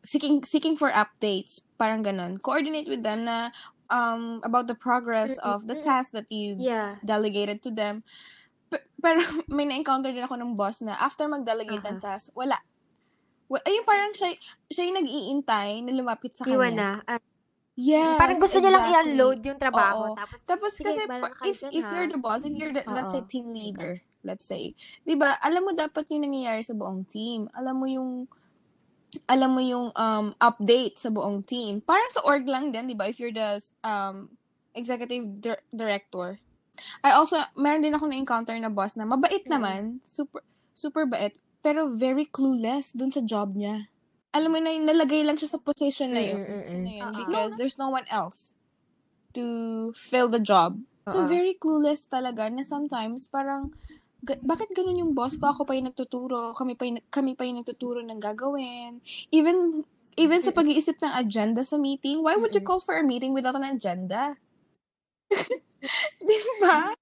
seeking 0.01 0.41
seeking 0.41 0.73
for 0.73 0.89
updates, 0.89 1.62
parang 1.77 2.01
ganun. 2.01 2.41
Coordinate 2.41 2.89
with 2.89 3.06
them 3.06 3.25
na 3.25 3.54
um 3.91 4.39
about 4.41 4.65
the 4.71 4.77
progress 4.77 5.38
of 5.43 5.67
the 5.67 5.75
task 5.77 6.15
that 6.15 6.25
you 6.32 6.56
Yeah. 6.58 6.97
delegated 7.06 7.62
to 7.62 7.71
them. 7.71 8.01
P- 8.71 8.82
pero 9.04 9.19
may 9.51 9.67
na-encounter 9.67 10.10
din 10.15 10.23
ako 10.25 10.39
ng 10.39 10.56
boss 10.58 10.82
na 10.82 10.95
after 10.97 11.27
mag-delegate 11.30 11.84
ng 11.86 11.99
Aha. 12.01 12.06
task, 12.17 12.32
wala. 12.34 12.58
Wa- 13.52 13.60
Ayun, 13.62 13.84
parang 13.84 14.16
siya, 14.16 14.32
siya 14.66 14.88
yung 14.88 14.98
nag-iintay 14.98 15.84
na 15.84 15.92
lumapit 15.92 16.32
sa 16.32 16.48
Iwan 16.48 16.72
kanya. 16.72 17.04
na. 17.04 17.18
Ah, 17.18 17.22
Yes, 17.72 18.20
parang 18.20 18.36
gusto 18.38 18.60
niya 18.60 18.68
lang 18.70 18.84
exactly. 18.84 19.00
i-unload 19.10 19.40
yung 19.42 19.60
trabaho. 19.60 20.04
Oo. 20.12 20.16
Tapos, 20.16 20.40
Tapos 20.44 20.72
sige, 20.76 20.92
kasi, 20.92 21.02
if, 21.48 21.58
dyan, 21.58 21.72
if 21.72 21.84
ha? 21.84 21.92
you're 21.96 22.10
the 22.10 22.20
boss, 22.20 22.44
if 22.44 22.54
you're, 22.54 22.70
the, 22.70 22.84
let's 22.88 23.10
say, 23.10 23.24
Oo. 23.24 23.28
team 23.28 23.48
leader, 23.50 23.92
let's 24.22 24.44
say, 24.46 24.76
di 25.02 25.16
ba, 25.16 25.40
alam 25.40 25.64
mo 25.64 25.72
dapat 25.72 26.04
yung 26.12 26.22
nangyayari 26.22 26.62
sa 26.62 26.76
buong 26.76 27.08
team. 27.08 27.48
Alam 27.52 27.76
mo 27.76 27.88
yung, 27.88 28.10
alam 29.26 29.52
mo 29.52 29.64
yung 29.64 29.88
um, 29.90 30.26
update 30.38 31.00
sa 31.00 31.10
buong 31.10 31.42
team. 31.42 31.80
Parang 31.82 32.12
sa 32.12 32.22
org 32.24 32.44
lang 32.44 32.72
din, 32.72 32.88
di 32.88 32.96
ba, 32.96 33.08
if 33.08 33.18
you're 33.18 33.34
the 33.34 33.56
um, 33.82 34.36
executive 34.72 35.40
dir- 35.40 35.64
director. 35.68 36.40
I 37.02 37.12
also, 37.12 37.40
meron 37.56 37.82
din 37.82 37.96
ako 37.96 38.08
na-encounter 38.08 38.56
na 38.56 38.70
boss 38.70 38.96
na 38.96 39.08
mabait 39.08 39.44
Mm. 39.44 39.52
naman, 39.52 39.82
super, 40.02 40.44
super 40.72 41.08
bait, 41.08 41.34
pero 41.62 41.93
very 41.93 42.26
clueless 42.26 42.93
dun 42.93 43.13
sa 43.13 43.21
job 43.21 43.54
niya. 43.54 43.89
Alam 44.34 44.58
mo 44.58 44.60
na 44.60 44.74
yung 44.74 44.88
nalagay 44.89 45.21
lang 45.21 45.38
siya 45.38 45.58
sa 45.58 45.60
position 45.62 46.12
na 46.12 46.24
yun, 46.24 46.41
Mm-mm-mm. 46.41 46.82
na 46.88 46.91
yun 46.91 47.10
Oo. 47.12 47.17
because 47.26 47.54
there's 47.56 47.78
no 47.78 47.91
one 47.93 48.08
else 48.10 48.58
to 49.34 49.43
fill 49.95 50.28
the 50.28 50.41
job. 50.41 50.80
So, 51.10 51.24
Oo. 51.24 51.28
very 51.28 51.54
clueless 51.58 52.08
talaga 52.08 52.47
na 52.47 52.63
sometimes 52.63 53.28
parang, 53.28 53.76
ga- 54.24 54.39
bakit 54.41 54.71
ganun 54.71 55.02
yung 55.02 55.13
boss 55.13 55.36
ko? 55.36 55.52
Ako 55.52 55.67
pa 55.67 55.76
yung 55.76 55.91
nagtuturo, 55.91 56.56
kami 56.56 56.80
pa 56.80 56.88
yung, 56.88 57.00
kami 57.12 57.36
pa 57.36 57.43
yung 57.43 57.63
nagtuturo 57.63 58.00
ng 58.02 58.19
gagawin. 58.21 59.04
Even, 59.34 59.84
even 60.15 60.39
sa 60.39 60.56
pag-iisip 60.56 60.95
ng 61.02 61.13
agenda 61.13 61.62
sa 61.65 61.76
meeting, 61.76 62.24
why 62.24 62.39
would 62.39 62.56
you 62.56 62.63
Mm-mm. 62.63 62.69
call 62.71 62.80
for 62.80 62.95
a 62.95 63.04
meeting 63.04 63.36
without 63.36 63.58
an 63.58 63.67
agenda? 63.67 64.39
Di 66.28 66.38
ba? 66.63 66.95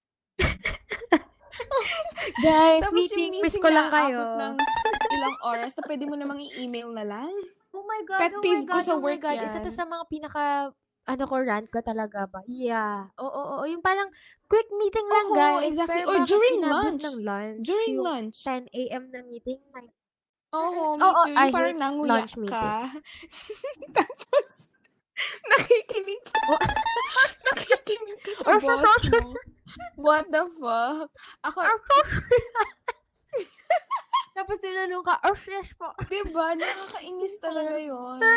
Guys, 2.45 2.81
Tapos 2.83 2.95
meeting, 2.95 3.31
yung 3.33 3.43
miss 3.43 3.55
ko 3.55 3.69
lang 3.69 3.89
kayo. 3.89 4.19
ng 4.37 4.55
ilang 5.09 5.37
oras 5.43 5.71
na 5.75 5.83
pwede 5.85 6.03
mo 6.05 6.15
namang 6.15 6.39
i-email 6.39 6.89
na 6.91 7.03
lang. 7.03 7.33
Oh 7.69 7.83
my 7.83 8.01
God, 8.03 8.19
Pet 8.19 8.31
oh 8.31 8.39
my 8.39 8.43
peeve 8.43 8.65
ko 8.65 8.77
God, 8.77 8.85
sa 8.85 8.95
oh 8.95 9.01
work 9.01 9.21
God. 9.21 9.37
Isa 9.37 9.59
to 9.59 9.67
yan. 9.67 9.75
sa 9.75 9.85
mga 9.85 10.03
pinaka, 10.07 10.43
ano 11.05 11.23
ko, 11.25 11.35
rant 11.41 11.67
ko 11.67 11.79
talaga 11.81 12.25
ba? 12.25 12.41
Yeah. 12.45 13.09
Oo, 13.17 13.25
oo, 13.25 13.53
oo. 13.59 13.65
Yung 13.65 13.81
parang 13.81 14.09
quick 14.45 14.69
meeting 14.73 15.05
lang, 15.05 15.27
Oo, 15.27 15.35
guys. 15.35 15.65
exactly. 15.67 16.01
Pero 16.01 16.09
Or 16.09 16.17
during 16.23 16.57
lunch. 16.61 17.01
ng 17.01 17.17
lunch? 17.21 17.59
During 17.61 17.93
yung 17.93 18.05
lunch. 18.05 18.37
10 18.45 18.69
a.m. 18.69 19.03
na 19.09 19.19
meeting. 19.25 19.59
Oo, 20.49 20.97
me 20.97 21.01
Oo, 21.01 21.21
too. 21.25 21.33
Yung 21.33 21.53
parang 21.53 21.77
nanguya 21.77 22.25
lunch 22.25 22.33
ka. 22.45 22.89
Tapos, 23.97 24.49
nakikinig. 25.49 26.23
Oh. 26.49 26.59
nakikinig 27.47 28.19
ka 28.23 28.31
sa 28.39 28.43
boss 28.59 29.03
mo. 29.19 29.33
What 29.99 30.25
the 30.33 30.43
fuck? 30.57 31.09
Ako, 31.45 31.59
Tapos 34.39 34.57
tinanong 34.63 35.03
ka, 35.03 35.19
oh, 35.27 35.35
yes 35.35 35.75
po. 35.75 35.91
diba? 36.07 36.55
Nakakainis 36.55 37.43
talaga 37.43 37.75
yun. 37.75 38.23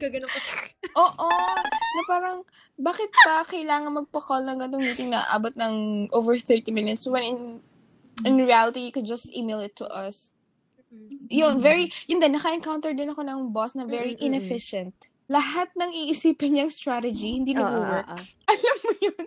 Gaganon 0.00 0.26
ka. 0.26 0.40
Oo, 0.98 1.30
na 1.70 2.02
parang, 2.08 2.42
bakit 2.74 3.06
pa 3.12 3.44
kailangan 3.46 4.02
magpa-call 4.02 4.42
ng 4.48 4.58
ganitong 4.58 4.82
meeting 4.82 5.14
na 5.14 5.22
abot 5.30 5.54
ng 5.54 6.08
over 6.10 6.34
30 6.34 6.74
minutes 6.74 7.06
when 7.06 7.22
in 7.22 7.38
in 8.26 8.36
reality, 8.36 8.84
you 8.84 8.92
could 8.92 9.06
just 9.06 9.32
email 9.32 9.60
it 9.60 9.76
to 9.76 9.86
us. 9.88 10.32
Yun, 11.30 11.62
very, 11.62 11.86
yun 12.10 12.18
din, 12.18 12.34
naka-encounter 12.34 12.90
din 12.90 13.14
ako 13.14 13.22
ng 13.22 13.40
boss 13.54 13.78
na 13.78 13.86
very 13.86 14.18
inefficient. 14.18 14.92
Lahat 15.30 15.70
ng 15.78 15.94
iisipin 15.94 16.58
niyang 16.58 16.72
strategy, 16.74 17.38
hindi 17.38 17.54
Oo, 17.54 17.62
nag-work. 17.62 18.10
oo, 18.10 18.18
oo. 18.18 18.24
Alam 18.50 18.76
mo 18.82 18.92
yun? 18.98 19.24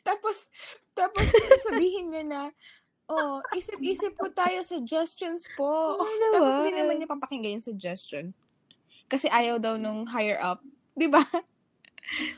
Tapos, 0.00 0.48
tapos 0.96 1.28
sabihin 1.68 2.08
niya 2.08 2.24
na, 2.24 2.40
oh, 3.12 3.44
isip-isip 3.52 4.16
po 4.16 4.32
tayo, 4.32 4.64
suggestions 4.64 5.44
po. 5.52 5.68
Oo 6.00 6.04
Tapos 6.34 6.56
hindi 6.56 6.72
naman. 6.72 6.96
niya 6.96 7.08
papakinggan 7.12 7.60
yung 7.60 7.68
suggestion. 7.68 8.32
Kasi 9.12 9.28
ayaw 9.28 9.60
daw 9.60 9.76
nung 9.76 10.08
higher 10.08 10.40
up. 10.40 10.64
Di 10.96 11.04
ba? 11.04 11.20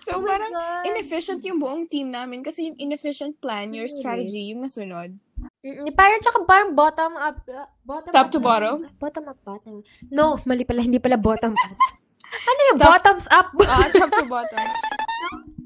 So, 0.02 0.18
Oh 0.18 0.26
parang 0.26 0.50
God. 0.50 0.84
inefficient 0.90 1.40
yung 1.46 1.56
buong 1.56 1.86
team 1.86 2.10
namin 2.10 2.42
kasi 2.42 2.68
yung 2.68 2.76
inefficient 2.76 3.38
plan, 3.38 3.70
your 3.72 3.86
strategy, 3.86 4.50
yung 4.50 4.66
nasunod. 4.66 5.14
Mm, 5.64 5.88
Parang 5.90 6.20
tsaka 6.20 6.44
parang 6.44 6.70
bottom 6.72 7.16
up. 7.16 7.40
uh, 7.46 7.64
Bottom 7.82 8.12
Top 8.12 8.28
up 8.28 8.30
to 8.30 8.38
bottom? 8.38 8.76
Bottom 8.94 9.24
up, 9.26 9.38
bottom. 9.42 9.80
No, 10.08 10.36
mali 10.44 10.62
pala. 10.62 10.80
Hindi 10.80 11.00
pala 11.00 11.16
bottom 11.16 11.50
up. 11.50 11.70
ano 12.50 12.60
yung 12.66 12.78
Top- 12.78 12.90
bottoms 12.92 13.26
up? 13.30 13.48
Ah, 13.64 13.88
top 13.88 14.12
to 14.12 14.24
bottom. 14.26 14.60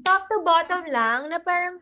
Top 0.01 0.25
to 0.25 0.39
bottom 0.41 0.87
lang 0.87 1.27
na 1.27 1.37
parang 1.37 1.77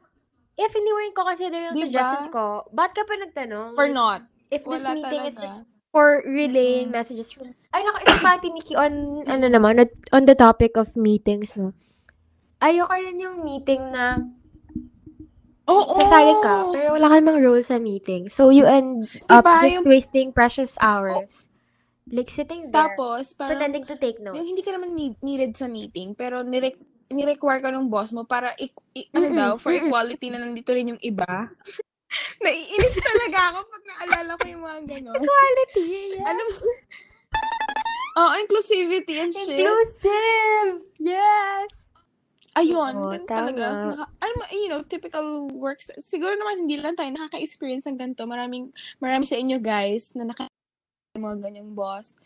if 0.53 0.73
hindi 0.73 0.89
mo 0.89 0.99
yung 0.99 1.15
consider 1.15 1.59
yung 1.63 1.77
Diba? 1.77 1.85
suggestions 1.87 2.27
ko, 2.27 2.65
ba't 2.69 2.91
ka 2.91 3.05
pa 3.05 3.15
nagtanong? 3.15 3.71
For 3.71 3.87
not. 3.87 4.25
if 4.47 4.63
this 4.63 4.81
Wala 4.81 4.95
meeting 4.95 5.23
is 5.23 5.35
talaga. 5.35 5.43
just 5.43 5.57
for 5.89 6.07
relaying 6.23 6.87
Mm-mm. 6.87 6.95
messages 6.95 7.29
from 7.29 7.51
ay 7.69 7.83
nako 7.83 7.99
isa 8.01 8.19
pa 8.21 8.39
Nikki 8.39 8.75
on 8.75 8.93
ano 9.25 9.45
naman 9.45 9.75
on- 9.77 9.97
on 10.09 10.23
the 10.23 10.31
topic 10.33 10.75
of 10.75 10.95
meetings 10.95 11.55
no 11.55 11.75
ayoko 12.57 12.95
rin 12.95 13.19
yung 13.19 13.43
meeting 13.43 13.83
na 13.91 14.23
Oo. 15.67 15.93
sasali 15.93 16.33
ka 16.39 16.71
pero 16.71 16.95
wala 16.95 17.07
ka 17.07 17.15
namang 17.19 17.39
role 17.39 17.59
sa 17.59 17.75
meeting 17.77 18.27
so 18.27 18.47
you 18.47 18.63
end 18.63 19.03
up 19.27 19.43
Diba, 19.43 19.61
just 19.61 19.73
yung- 19.75 19.87
wasting 19.87 20.27
precious 20.31 20.79
hours 20.79 21.51
like 22.07 22.31
sitting 22.31 22.71
there 22.71 22.87
Tapos, 22.87 23.35
parang, 23.35 23.59
pretending 23.59 23.83
to 23.83 23.99
take 23.99 24.15
notes 24.17 24.39
yung 24.39 24.47
hindi 24.47 24.63
ka 24.63 24.71
naman 24.71 24.95
need, 24.95 25.19
needed 25.19 25.51
sa 25.53 25.67
meeting, 25.67 26.15
pero 26.15 26.39
nire- 26.39 26.79
ni-require 27.07 27.59
ka 27.59 27.67
ng 27.67 27.87
boss 27.87 28.11
mo 28.11 28.23
para, 28.23 28.55
i- 28.55 28.71
i- 28.95 29.11
ano 29.11 29.27
daw, 29.31 29.51
for 29.55 29.71
equality 29.71 30.27
na 30.27 30.39
nandito 30.39 30.71
rin 30.71 30.91
yung 30.91 31.01
iba. 31.01 31.27
Naiinis 32.43 32.95
talaga 32.97 33.51
ako 33.51 33.59
pag 33.67 33.83
naalala 33.83 34.31
ko 34.39 34.43
yung 34.47 34.63
mga 34.63 34.79
gano'n. 34.87 35.19
quality 35.19 35.83
yeah. 36.15 36.31
Alam 36.31 36.45
mo, 36.47 36.55
oh, 38.19 38.31
inclusivity 38.39 39.13
and 39.19 39.31
shit. 39.35 39.43
inclusive 39.51 40.69
yes 40.97 41.86
Ayun, 42.57 42.93
Oo, 42.97 43.13
ganun 43.13 43.29
talaga. 43.29 43.63
tama. 43.69 43.85
Naka, 43.93 44.05
ano, 44.17 44.33
you 44.49 44.67
know, 44.67 44.81
typical 44.81 45.25
works. 45.53 45.93
Siguro 46.01 46.33
naman 46.33 46.65
hindi 46.65 46.81
lang 46.81 46.97
tayo 46.97 47.13
nakaka-experience 47.13 47.85
ng 47.85 47.97
ganito. 47.97 48.25
Maraming, 48.25 48.73
marami 48.97 49.23
sa 49.23 49.37
inyo 49.37 49.61
guys 49.61 50.17
na 50.17 50.25
naka 50.25 50.49
mga 51.13 51.37
ganyang 51.39 51.73
boss. 51.73 52.17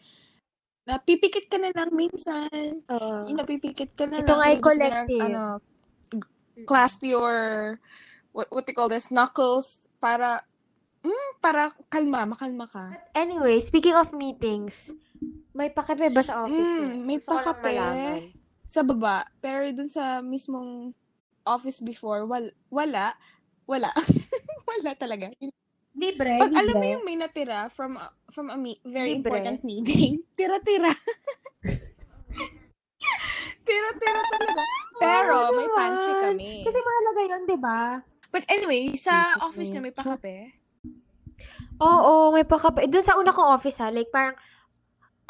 Napipikit 0.83 1.47
ka 1.47 1.59
na 1.59 1.71
lang 1.71 1.91
minsan. 1.91 2.47
Oo. 2.87 3.27
You 3.27 3.35
know, 3.35 3.45
pipikit 3.45 3.91
ka 3.93 4.07
na 4.07 4.19
Ito 4.19 4.33
lang. 4.33 4.57
gonna, 4.57 4.63
collective. 4.63 5.21
ano, 5.21 5.43
clasp 6.63 7.03
your, 7.03 7.35
what, 8.31 8.47
what 8.49 8.63
you 8.65 8.73
call 8.73 8.87
this, 8.87 9.11
knuckles 9.11 9.87
para, 9.99 10.43
mm, 11.03 11.29
para 11.39 11.69
kalma, 11.87 12.23
makalma 12.25 12.67
ka. 12.67 12.91
Anyway, 13.13 13.59
speaking 13.59 13.95
of 13.95 14.11
meetings, 14.11 14.91
may 15.51 15.67
pakape 15.67 16.07
ba 16.09 16.23
sa 16.23 16.47
office 16.47 16.55
Mm, 16.71 16.79
niyo? 16.81 17.03
may 17.03 17.17
Gusto 17.19 17.31
pakape. 17.35 18.40
Sa 18.63 18.81
baba. 18.81 19.23
Pero 19.39 19.65
dun 19.71 19.87
sa 19.87 20.19
mismong 20.19 20.93
office 21.43 21.79
before, 21.79 22.23
wal, 22.23 22.49
wala. 22.69 23.13
Wala. 23.65 23.89
wala 24.69 24.91
talaga. 24.95 25.29
Libre, 25.91 26.39
Pag 26.39 26.55
alam 26.55 26.71
mo 26.71 26.81
libre. 26.81 26.93
yung 26.95 27.03
may 27.03 27.15
natira 27.15 27.67
from 27.67 27.93
a, 27.93 28.05
from 28.29 28.47
a 28.47 28.55
me- 28.55 28.79
very 28.81 29.13
Libre. 29.13 29.27
important 29.27 29.59
meeting, 29.61 30.23
tira-tira. 30.39 30.87
tira-tira 33.61 34.21
talaga. 34.29 34.63
Pero 34.97 35.35
Oo 35.41 35.53
may 35.53 35.69
pantry 35.69 36.13
kami. 36.21 36.51
Kasi 36.63 36.77
mahalaga 36.79 37.21
yun, 37.27 37.43
di 37.43 37.57
ba? 37.59 37.79
But 38.31 38.47
anyway, 38.47 38.95
sa 38.95 39.35
office 39.41 39.67
niya 39.67 39.83
may 39.83 39.91
pakape. 39.91 40.55
Oo, 41.77 42.31
may 42.31 42.45
pakape. 42.45 42.87
Doon 42.87 43.03
sa 43.03 43.19
una 43.19 43.35
kong 43.35 43.51
office 43.51 43.81
ha, 43.81 43.89
like 43.89 44.07
parang 44.07 44.37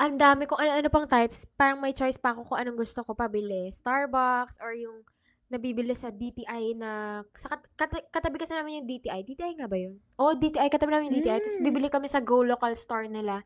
ang 0.02 0.18
dami 0.18 0.50
kong 0.50 0.58
ano-ano 0.58 0.90
pang 0.90 1.06
types. 1.06 1.46
Parang 1.54 1.78
may 1.78 1.94
choice 1.94 2.18
pa 2.18 2.34
ako 2.34 2.50
kung 2.50 2.58
anong 2.58 2.82
gusto 2.82 3.06
ko 3.06 3.14
pabili. 3.14 3.70
Starbucks 3.70 4.58
or 4.58 4.74
yung 4.74 5.06
nabibili 5.46 5.94
sa 5.94 6.10
DTI 6.10 6.74
na 6.74 7.22
sa 7.36 7.54
kat- 7.54 7.70
kat- 7.76 8.10
katabi 8.10 8.42
kasi 8.42 8.58
namin 8.58 8.82
yung 8.82 8.90
DTI. 8.90 9.22
DTI 9.22 9.62
nga 9.62 9.70
ba 9.70 9.78
yun? 9.78 10.02
Oo, 10.18 10.34
DTI. 10.34 10.74
Katabi 10.74 10.90
namin 10.90 11.14
yung 11.14 11.18
DTI. 11.22 11.38
Tapos 11.38 11.60
Mm. 11.62 11.66
bibili 11.70 11.88
kami 11.88 12.08
sa 12.10 12.18
Go 12.18 12.42
Local 12.42 12.74
store 12.74 13.06
nila 13.06 13.46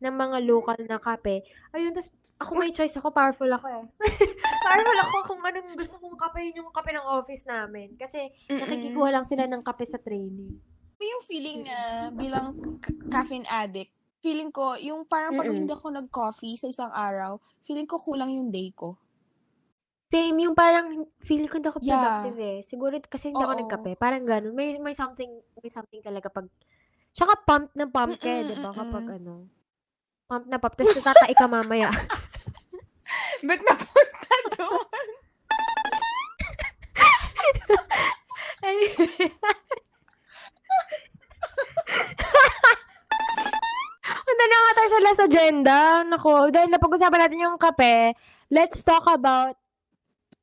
ng 0.00 0.14
mga 0.14 0.42
local 0.42 0.78
na 0.82 0.98
kape. 0.98 1.46
Ayun, 1.70 1.94
tapos 1.94 2.10
ako 2.40 2.50
may 2.58 2.74
choice 2.74 2.96
ako. 2.96 3.14
Powerful 3.14 3.46
ako 3.46 3.66
eh. 3.70 3.84
powerful 4.66 4.98
ako 4.98 5.16
kung 5.30 5.40
anong 5.44 5.78
gusto 5.78 5.94
kong 6.02 6.18
kape. 6.18 6.42
Yun 6.42 6.58
yung 6.58 6.70
kape 6.74 6.90
ng 6.90 7.06
office 7.06 7.46
namin. 7.46 7.94
Kasi 7.94 8.34
nakikikuha 8.50 9.14
lang 9.14 9.22
sila 9.22 9.46
ng 9.46 9.62
kape 9.62 9.86
sa 9.86 10.02
training. 10.02 10.58
Yung 10.98 11.22
feeling 11.22 11.62
na 11.62 11.78
bilang 12.10 12.56
caffeine 13.06 13.44
addict, 13.46 13.92
feeling 14.24 14.48
ko, 14.48 14.72
yung 14.80 15.04
parang 15.04 15.36
pag 15.36 15.44
Mm-mm. 15.44 15.68
hindi 15.68 15.72
ako 15.76 15.92
nag-coffee 15.92 16.56
sa 16.56 16.72
isang 16.72 16.88
araw, 16.88 17.36
feeling 17.60 17.84
ko 17.84 18.00
kulang 18.00 18.32
yung 18.32 18.48
day 18.48 18.72
ko. 18.72 18.96
Same, 20.08 20.48
yung 20.48 20.56
parang 20.56 21.04
feeling 21.20 21.44
ko 21.44 21.60
hindi 21.60 21.68
ako 21.68 21.84
Yeah. 21.84 21.92
productive 21.92 22.38
eh. 22.40 22.58
Siguro 22.64 22.96
kasi 23.04 23.28
hindi 23.28 23.44
ako 23.44 23.52
Oo. 23.52 23.60
nagkape. 23.60 24.00
Parang 24.00 24.24
ganun. 24.24 24.56
May, 24.56 24.80
may 24.80 24.96
something, 24.96 25.28
may 25.60 25.68
something 25.68 26.00
talaga 26.00 26.32
pag, 26.32 26.48
tsaka 27.12 27.36
pump 27.44 27.68
na 27.76 27.84
pump 27.84 28.16
ka 28.16 28.24
eh, 28.24 28.40
Mm-mm, 28.40 28.48
di 28.48 28.56
ba? 28.64 28.72
Kapag 28.72 29.04
mm-mm. 29.04 29.18
ano, 29.20 29.34
pump 30.24 30.48
na 30.48 30.56
pump. 30.56 30.72
Tapos 30.72 31.04
tatai 31.04 31.36
ka 31.36 31.44
mamaya. 31.44 31.92
Ba't 33.46 33.60
napunta 33.60 34.36
doon? 34.56 35.06
anyway. 38.64 39.28
Punta 44.44 44.60
na 44.60 44.64
nga 44.68 44.76
tayo 44.76 44.90
sa 44.92 45.00
last 45.00 45.22
agenda. 45.24 45.78
Nako, 46.04 46.52
dahil 46.52 46.68
napag-usapan 46.68 47.16
natin 47.16 47.44
yung 47.48 47.56
kape, 47.56 48.12
let's 48.52 48.84
talk 48.84 49.08
about 49.08 49.56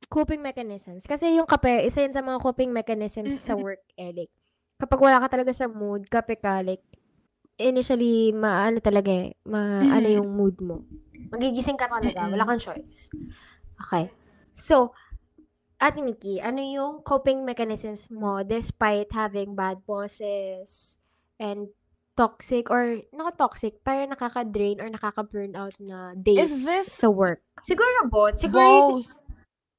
coping 0.09 0.41
mechanisms. 0.41 1.05
Kasi 1.05 1.37
yung 1.37 1.45
kape, 1.45 1.85
isa 1.85 2.01
yun 2.01 2.09
sa 2.09 2.25
mga 2.25 2.41
coping 2.41 2.73
mechanisms 2.73 3.37
sa 3.37 3.53
work 3.53 3.85
ethic. 3.93 4.33
Kapag 4.81 4.97
wala 4.97 5.21
ka 5.21 5.37
talaga 5.37 5.53
sa 5.53 5.69
mood, 5.69 6.09
kape 6.09 6.33
ka, 6.41 6.65
like, 6.65 6.81
initially, 7.61 8.33
maano 8.33 8.81
talaga 8.81 9.13
eh, 9.13 9.37
ma, 9.45 9.85
ano 9.85 10.07
Mhm. 10.09 10.17
yung 10.17 10.29
mood 10.33 10.57
mo. 10.65 10.81
Magigising 11.29 11.77
ka 11.77 11.85
talaga, 11.85 12.25
wala 12.25 12.41
kang 12.49 12.73
choice. 12.73 13.13
Okay. 13.85 14.09
So, 14.57 14.97
Ate 15.77 16.01
Nikki, 16.01 16.41
ano 16.41 16.57
yung 16.57 17.05
coping 17.05 17.45
mechanisms 17.45 18.09
mo 18.09 18.41
despite 18.41 19.13
having 19.13 19.53
bad 19.53 19.85
bosses 19.85 20.97
and 21.37 21.69
toxic 22.21 22.69
or 22.69 23.01
naka-toxic, 23.09 23.81
parang 23.81 24.13
nakaka-drain 24.13 24.77
or 24.77 24.93
nakaka-burnout 24.93 25.73
na 25.81 26.13
days 26.13 26.45
Is 26.45 26.61
this- 26.69 26.93
sa 26.93 27.09
work? 27.09 27.41
Siguro 27.65 28.05
both. 28.05 28.37
Siguro 28.37 29.01
Both. 29.01 29.25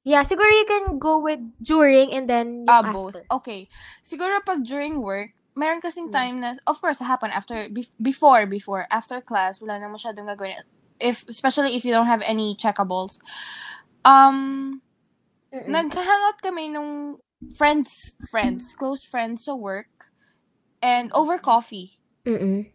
yeah, 0.02 0.26
siguro 0.26 0.50
you 0.50 0.66
can 0.66 0.98
go 0.98 1.22
with 1.22 1.38
during 1.62 2.10
and 2.10 2.26
then 2.26 2.66
Ah, 2.66 2.82
after. 2.82 2.90
both. 2.90 3.16
Okay. 3.30 3.70
Siguro 4.02 4.42
pag 4.42 4.66
during 4.66 4.98
work, 4.98 5.38
meron 5.54 5.78
kasing 5.78 6.10
Hmm. 6.10 6.16
time 6.18 6.36
na, 6.42 6.58
of 6.66 6.82
course, 6.82 6.98
happen 6.98 7.30
after, 7.30 7.70
bef- 7.70 7.94
before, 8.02 8.42
before, 8.50 8.90
after 8.90 9.22
class, 9.22 9.62
wala 9.62 9.78
na 9.78 9.86
masyadong 9.86 10.26
gagawin. 10.26 10.58
If, 10.98 11.22
especially 11.30 11.78
if 11.78 11.86
you 11.86 11.94
don't 11.94 12.10
have 12.10 12.22
any 12.26 12.58
checkables. 12.58 13.22
Um, 14.02 14.80
Mm-mm. 15.54 15.68
nag-hangout 15.70 16.42
kami 16.42 16.74
nung 16.74 17.18
friends, 17.54 18.14
friends, 18.30 18.74
close 18.74 19.04
friends 19.04 19.44
sa 19.46 19.54
work, 19.54 20.10
and 20.82 21.12
over 21.14 21.38
coffee. 21.38 22.01
Mm-mm. 22.22 22.66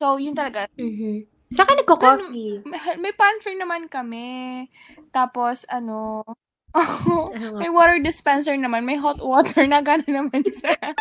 So, 0.00 0.16
yun 0.16 0.32
talaga. 0.32 0.64
Mhm. 0.78 1.26
Sa 1.50 1.66
akin 1.66 1.82
nagko-coffee. 1.82 2.62
May, 2.62 2.80
may 3.02 3.12
pantry 3.12 3.58
naman 3.58 3.90
kami. 3.90 4.70
Tapos, 5.10 5.66
ano, 5.66 6.22
Ano 6.70 7.34
nga? 7.34 7.58
may 7.58 7.68
water 7.68 7.98
dispenser 7.98 8.54
naman. 8.54 8.86
May 8.86 8.96
hot 8.96 9.18
water 9.18 9.66
na 9.66 9.82
gano'n 9.82 10.06
naman 10.06 10.46
siya. 10.46 10.78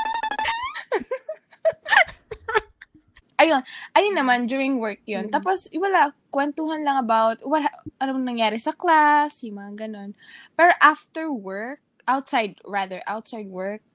ayun, 3.40 3.62
ayun 3.96 4.16
naman, 4.18 4.50
during 4.50 4.82
work 4.82 5.00
yun. 5.06 5.30
Mm. 5.30 5.34
Tapos, 5.34 5.70
wala, 5.72 6.12
kwentuhan 6.34 6.82
lang 6.84 6.98
about 7.00 7.38
what, 7.46 7.64
ha- 7.64 7.86
ano 8.02 8.18
nangyari 8.20 8.58
sa 8.60 8.74
class, 8.76 9.46
yung 9.46 9.62
mga 9.62 9.88
ganon. 9.88 10.12
Pero 10.58 10.74
after 10.82 11.30
work, 11.32 11.80
outside, 12.10 12.58
rather, 12.66 13.00
outside 13.06 13.48
work, 13.48 13.86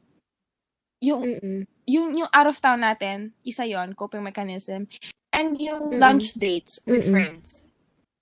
yung, 1.04 1.36
Mm-mm. 1.36 1.68
yung, 1.84 2.16
yung 2.16 2.30
out 2.32 2.48
of 2.48 2.56
town 2.60 2.80
natin, 2.80 3.36
isa 3.44 3.68
yon 3.68 3.92
coping 3.92 4.24
mechanism. 4.24 4.88
And 5.28 5.60
yung 5.60 5.92
Mm-mm. 5.92 6.00
lunch 6.00 6.32
dates 6.40 6.80
with 6.88 7.04
Mm-mm. 7.04 7.12
friends. 7.12 7.68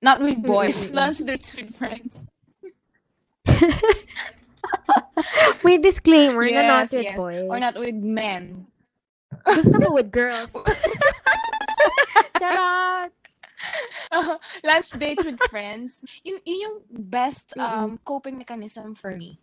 Not 0.02 0.18
with 0.18 0.42
boys, 0.42 0.90
Mm-mm. 0.90 0.94
lunch 0.98 1.22
dates 1.22 1.54
with 1.54 1.70
friends. 1.70 2.26
May 5.64 5.78
disclaimer 5.78 6.42
na 6.50 6.62
not 6.66 6.90
Yes, 6.90 6.92
with 6.92 7.06
yes. 7.06 7.16
boys. 7.16 7.46
Or 7.46 7.58
not 7.62 7.78
with 7.78 7.94
men. 7.94 8.66
Gusto 9.46 9.78
ko 9.78 9.94
with 9.94 10.10
girls. 10.10 10.50
Charot! 12.42 13.12
lunch 14.66 14.90
dates 14.98 15.24
with 15.24 15.38
friends. 15.46 16.02
Yun, 16.26 16.40
yun 16.44 16.60
yung 16.60 16.76
best 16.90 17.54
um, 17.58 17.98
coping 18.02 18.38
mechanism 18.38 18.94
for 18.94 19.14
me. 19.14 19.38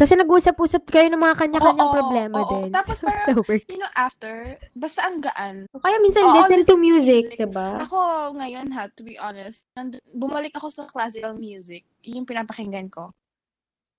Kasi 0.00 0.16
nag-usap-usap 0.16 0.88
kayo 0.88 1.12
ng 1.12 1.20
mga 1.20 1.36
kanya-kanyang 1.36 1.84
Oo, 1.84 1.92
problema 1.92 2.36
oo. 2.40 2.48
din. 2.56 2.72
Tapos 2.72 2.96
So, 3.00 3.04
parang- 3.04 3.36
work. 3.36 3.68
You 3.68 3.76
know, 3.76 3.92
after, 3.92 4.34
basta 4.72 5.04
ang 5.04 5.20
gaan. 5.20 5.68
Kaya 5.70 6.00
minsan 6.00 6.24
Oo, 6.24 6.40
listen 6.40 6.64
listen 6.64 6.72
to 6.72 6.80
music, 6.80 7.24
music. 7.28 7.36
diba? 7.38 7.76
Ako, 7.78 8.00
ngayon 8.32 8.72
ha, 8.72 8.88
to 8.88 9.04
be 9.04 9.20
honest, 9.20 9.68
nand- 9.70 10.00
bumalik 10.10 10.56
ako 10.56 10.72
sa 10.72 10.88
classical 10.88 11.36
music. 11.36 11.84
Yun 12.00 12.24
yung 12.24 12.28
pinapakinggan 12.28 12.88
ko. 12.88 13.12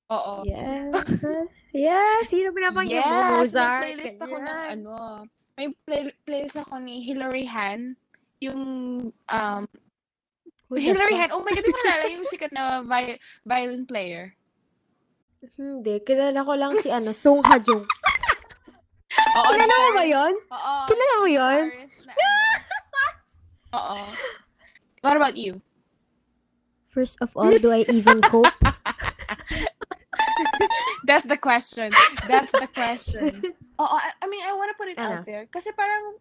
Oo. 0.10 0.42
Yes. 0.42 0.90
yes. 1.86 2.26
Sino 2.28 2.50
pinapakinggan? 2.50 2.98
Yes! 2.98 3.06
May 3.06 3.38
Mozart. 3.38 3.82
playlist 3.86 4.18
ako 4.18 4.36
ng 4.36 4.44
ganyan. 4.44 4.70
ano. 4.74 4.94
May 5.54 5.68
play- 5.86 6.18
playlist 6.26 6.58
ako 6.58 6.82
ni 6.82 7.06
Hilary 7.06 7.46
Han. 7.46 7.94
Yung, 8.42 8.62
um, 9.14 9.64
Hilary? 10.72 11.14
Han. 11.16 11.30
Oh 11.30 11.46
my 11.46 11.52
God, 11.52 11.62
di 11.62 11.70
nalala 11.70 12.06
yung 12.10 12.26
sikat 12.26 12.50
na 12.50 12.82
vi- 12.82 13.22
violin 13.44 13.86
player. 13.86 14.34
Hindi. 15.42 15.98
Kilala 16.06 16.46
ko 16.46 16.54
lang 16.54 16.74
si 16.78 16.90
ano, 16.90 17.10
Song 17.18 17.42
Ha-jung. 17.42 17.82
Oo, 19.32 19.50
Kilala 19.50 19.74
mo 19.76 19.90
ba 19.92 20.06
yun? 20.06 20.34
Oo. 20.38 20.74
Kilala 20.86 21.16
mo 21.18 21.28
yun? 21.28 21.64
Oo. 23.78 23.98
What 25.02 25.18
about 25.18 25.36
you? 25.36 25.62
First 26.92 27.18
of 27.24 27.32
all, 27.34 27.50
do 27.58 27.72
I 27.72 27.88
even 27.88 28.20
cope? 28.22 28.52
That's 31.08 31.26
the 31.26 31.40
question. 31.40 31.90
That's 32.28 32.52
the 32.52 32.68
question. 32.68 33.42
Oo, 33.80 33.96
I, 33.98 34.12
I 34.22 34.26
mean, 34.28 34.44
I 34.44 34.54
wanna 34.54 34.76
put 34.78 34.92
it 34.92 35.00
Ano? 35.00 35.20
out 35.20 35.26
there. 35.26 35.48
Kasi 35.48 35.72
parang, 35.72 36.20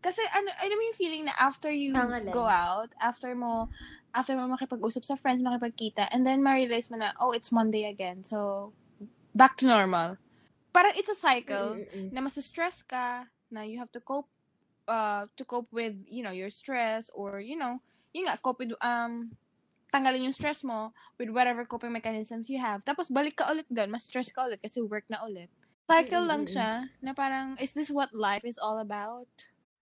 kasi 0.00 0.24
ano, 0.34 0.48
ano 0.50 0.72
mo 0.72 0.82
yung 0.82 0.98
feeling 0.98 1.22
na 1.28 1.36
after 1.36 1.68
you 1.70 1.92
Tangalan. 1.92 2.32
go 2.32 2.48
out, 2.48 2.90
after 2.98 3.36
mo, 3.36 3.68
after 4.16 4.32
mo 4.32 4.48
makipag-usap 4.48 5.04
sa 5.04 5.20
friends, 5.20 5.44
makipagkita, 5.44 6.08
and 6.08 6.24
then 6.24 6.40
ma-realize 6.40 6.88
mo 6.88 6.96
na, 6.96 7.12
oh, 7.20 7.36
it's 7.36 7.52
Monday 7.52 7.84
again. 7.84 8.24
So, 8.24 8.72
back 9.36 9.60
to 9.60 9.68
normal. 9.68 10.16
Parang 10.72 10.96
it's 10.96 11.12
a 11.12 11.18
cycle 11.18 11.76
Mm-mm. 11.76 12.08
na 12.16 12.24
mas 12.24 12.40
stress 12.40 12.80
ka, 12.80 13.28
na 13.52 13.60
you 13.68 13.76
have 13.76 13.92
to 13.92 14.00
cope, 14.00 14.32
uh, 14.88 15.28
to 15.36 15.44
cope 15.44 15.68
with, 15.68 16.00
you 16.08 16.24
know, 16.24 16.32
your 16.32 16.48
stress, 16.48 17.12
or, 17.12 17.44
you 17.44 17.60
know, 17.60 17.84
yun 18.16 18.24
nga, 18.24 18.40
cope 18.40 18.64
with, 18.64 18.72
um, 18.80 19.36
tanggalin 19.92 20.26
yung 20.26 20.34
stress 20.34 20.64
mo 20.64 20.96
with 21.20 21.30
whatever 21.30 21.68
coping 21.68 21.92
mechanisms 21.92 22.48
you 22.48 22.58
have. 22.58 22.82
Tapos 22.82 23.12
balik 23.12 23.36
ka 23.36 23.52
ulit 23.52 23.68
doon, 23.68 23.92
mas 23.92 24.08
stress 24.08 24.32
ka 24.32 24.48
ulit 24.48 24.58
kasi 24.64 24.80
work 24.80 25.04
na 25.12 25.22
ulit. 25.22 25.52
Cycle 25.86 26.26
lang 26.26 26.48
Mm-mm-mm. 26.48 26.50
siya 26.50 26.70
na 27.04 27.12
parang, 27.14 27.54
is 27.62 27.70
this 27.76 27.92
what 27.92 28.10
life 28.10 28.42
is 28.42 28.58
all 28.58 28.80
about? 28.82 29.30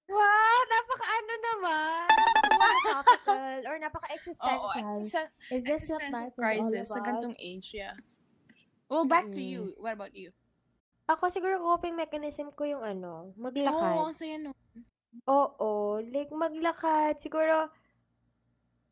Wow! 0.07 0.57
Napaka 0.65 1.07
ano 1.09 1.33
naman? 1.35 2.07
Napaka-philosophical 2.13 3.59
or 3.65 3.75
Oo, 3.75 3.83
napaka-existential. 3.83 4.85
existen- 4.93 5.33
Is 5.51 5.63
this 5.63 5.85
what 5.89 6.03
life 6.03 6.13
is 6.13 6.15
all 6.15 6.33
crisis 6.35 6.87
sa 6.87 6.95
about? 6.95 7.07
gantong 7.07 7.37
age, 7.39 7.69
yeah. 7.73 7.97
Well, 8.87 9.05
back 9.05 9.33
to 9.33 9.41
Mm. 9.41 9.49
you. 9.49 9.61
What 9.77 9.95
about 9.95 10.13
you? 10.13 10.31
Ako 11.07 11.29
siguro 11.29 11.57
coping 11.59 11.95
mechanism 11.95 12.49
ko 12.51 12.65
yung 12.65 12.81
ano, 12.81 13.29
Oo, 13.29 13.37
maglakad. 13.39 13.97
ang 14.05 14.15
saya 14.15 14.37
no. 14.39 14.53
Oo, 15.25 15.73
like 16.03 16.29
maglakad. 16.31 17.17
Siguro, 17.17 17.69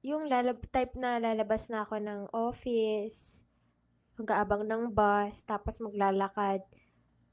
yung 0.00 0.26
lalab 0.26 0.60
type 0.68 0.92
na 0.94 1.16
lalabas 1.16 1.68
na 1.68 1.82
ako 1.82 1.96
ng 1.98 2.20
office, 2.32 3.44
mag-aabang 4.14 4.64
ng 4.64 4.90
bus, 4.90 5.42
tapos 5.42 5.76
maglalakad. 5.78 6.60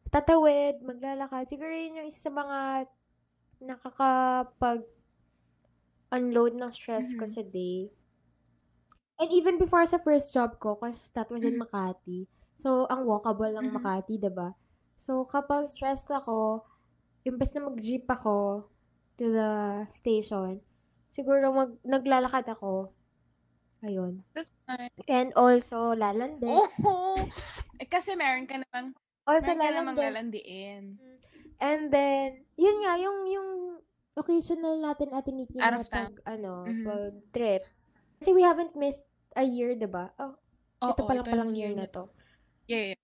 Tatawid, 0.05 0.79
maglalakad. 0.81 1.45
Siguro 1.45 1.69
yun 1.69 2.01
yung 2.01 2.07
isa 2.07 2.27
sa 2.27 2.33
mga 2.33 2.87
nakakapag 3.59 4.83
unload 6.09 6.57
ng 6.57 6.71
stress 6.73 7.13
ko 7.13 7.23
Mhm. 7.27 7.33
sa 7.33 7.43
day. 7.45 7.91
And 9.19 9.29
even 9.35 9.59
before 9.59 9.83
sa 9.85 9.99
first 9.99 10.31
job 10.31 10.57
ko, 10.57 10.79
cause 10.79 11.11
that 11.13 11.27
was 11.27 11.43
in 11.43 11.59
Mhm. 11.59 11.67
Makati. 11.67 12.25
So, 12.55 12.87
ang 12.87 13.03
walkable 13.03 13.51
ng 13.51 13.67
Mhm. 13.67 13.75
Makati, 13.77 14.15
ba? 14.31 14.55
So, 14.95 15.23
kapag 15.27 15.67
stressed 15.67 16.11
ako, 16.11 16.63
imbes 17.23 17.51
na 17.55 17.67
mag-jeep 17.67 18.07
ako 18.07 18.67
to 19.19 19.25
the 19.27 19.51
station, 19.91 20.63
siguro 21.11 21.51
mag 21.51 21.71
naglalakad 21.83 22.47
ako. 22.47 22.95
Ayun. 23.83 24.23
That's 24.35 24.51
nice. 24.67 24.91
And 25.07 25.31
also, 25.35 25.95
lalandi. 25.95 26.47
Oh! 26.47 27.19
Eh, 27.79 27.87
kasi 27.87 28.15
meron 28.15 28.43
ka 28.43 28.59
namang, 28.59 28.91
also, 29.23 29.55
meron 29.55 29.59
ka 29.63 29.69
namang 29.71 29.95
lalandi. 29.99 30.39
lalandiin. 30.43 30.83
And 31.59 31.91
then, 31.91 32.47
yun 32.55 32.77
nga, 32.83 32.95
yung, 32.97 33.17
yung 33.27 33.49
occasional 34.15 34.79
natin 34.79 35.11
ate 35.11 35.31
Nikki 35.31 35.59
Out 35.59 35.75
na 35.75 35.79
of 35.83 35.87
town. 35.87 36.11
pag, 36.11 36.13
ano, 36.27 36.51
Mhm. 36.67 36.85
pag 36.87 37.13
trip. 37.31 37.63
Kasi 38.19 38.29
we 38.35 38.43
haven't 38.43 38.75
missed 38.75 39.07
a 39.35 39.43
year, 39.43 39.75
'di 39.75 39.87
ba? 39.87 40.11
Oh, 40.19 40.35
ito 40.83 40.91
Oo, 40.91 41.07
pa 41.07 41.13
lang 41.15 41.23
ito 41.23 41.31
palang 41.31 41.51
year 41.55 41.71
na 41.71 41.87
to. 41.87 42.11
Yeah, 42.67 42.95
yeah. 42.95 42.99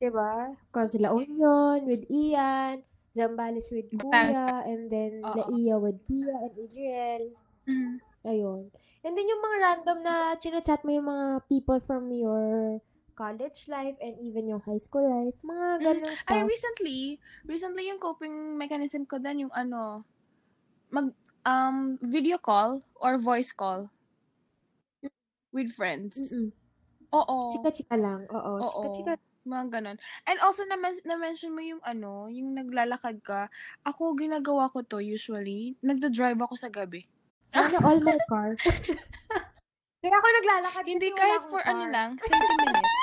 'Di 0.00 0.08
ba? 0.12 0.52
Cause 0.72 0.96
La 1.00 1.12
Union 1.16 1.88
with 1.88 2.04
Ian, 2.12 2.84
Zambales 3.16 3.72
with. 3.72 3.88
Kuya, 3.96 4.64
and 4.68 4.92
then 4.92 5.24
Oo. 5.24 5.36
Laia 5.48 5.76
with 5.80 5.98
Pia 6.04 6.32
and 6.36 6.52
Adriel. 6.56 7.22
Mhm. 7.64 7.94
Ayun. 8.24 8.62
And 9.04 9.12
then 9.16 9.24
yung 9.24 9.40
mga 9.40 9.56
random 9.62 9.98
na 10.04 10.14
chinachat 10.36 10.84
mo 10.84 10.90
yung 10.92 11.08
mga 11.08 11.26
people 11.48 11.80
from 11.80 12.12
your 12.12 12.78
college 13.18 13.66
life 13.66 13.98
and 13.98 14.14
even 14.22 14.46
yung 14.46 14.62
high 14.62 14.78
school 14.78 15.02
life. 15.02 15.34
Mga 15.42 15.66
Mhm. 15.74 15.82
ganun 15.82 16.06
Ay, 16.06 16.14
stuff. 16.38 16.46
recently, 16.46 16.98
recently 17.44 17.84
yung 17.90 17.98
coping 17.98 18.54
mechanism 18.54 19.02
ko 19.02 19.18
din 19.18 19.42
yung 19.42 19.52
ano, 19.52 20.06
mag, 20.88 21.10
um, 21.42 21.98
video 21.98 22.38
call 22.38 22.86
or 22.94 23.18
voice 23.18 23.50
call 23.50 23.90
with 25.50 25.74
friends. 25.74 26.30
Mm-mm. 26.30 26.54
Oo. 27.10 27.50
Chika-chika 27.50 27.96
lang. 27.96 28.28
Oo. 28.28 28.52
Oo. 28.60 28.68
Chika-chika. 28.86 29.12
Mga 29.42 29.64
ganon. 29.72 29.96
And 30.28 30.38
also, 30.44 30.68
na- 30.68 30.76
na-mention 31.02 31.56
mo 31.56 31.64
yung 31.64 31.80
ano, 31.80 32.28
yung 32.28 32.52
naglalakad 32.52 33.24
ka. 33.24 33.48
Ako, 33.80 34.12
ginagawa 34.12 34.68
ko 34.68 34.84
to 34.84 35.00
usually. 35.00 35.72
Nagda-drive 35.80 36.36
ako 36.36 36.54
sa 36.54 36.68
gabi. 36.68 37.08
Sana 37.48 37.80
all 37.80 37.96
my 38.04 38.18
car. 38.28 38.52
Kaya 40.08 40.24
ako 40.24 40.28
naglalakad 40.40 40.82
Hindi 40.88 41.08
kahit 41.12 41.42
for 41.52 41.60
ano 41.68 41.84
lang, 41.92 42.16
30 42.24 42.32
minutes. 42.64 42.96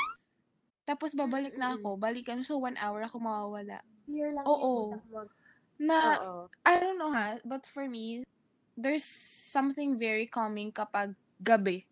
Tapos 0.89 1.13
babalik 1.13 1.53
na 1.53 1.73
Mm-mm. 1.73 1.85
ako. 1.85 1.89
Balikan. 2.01 2.41
So, 2.41 2.57
one 2.57 2.77
hour 2.81 3.05
ako 3.05 3.21
mawawala. 3.21 3.85
Clear 4.09 4.33
lang 4.33 4.41
Oo. 4.41 4.97
yung. 4.97 5.29
Na, 5.77 6.17
Oo. 6.17 6.49
I 6.65 6.73
don't 6.81 6.97
know 6.97 7.13
ha, 7.13 7.37
but 7.45 7.69
for 7.69 7.85
me, 7.85 8.25
there's 8.73 9.05
something 9.53 10.01
very 10.01 10.25
calming 10.25 10.73
kapag 10.73 11.13
gabi. 11.37 11.85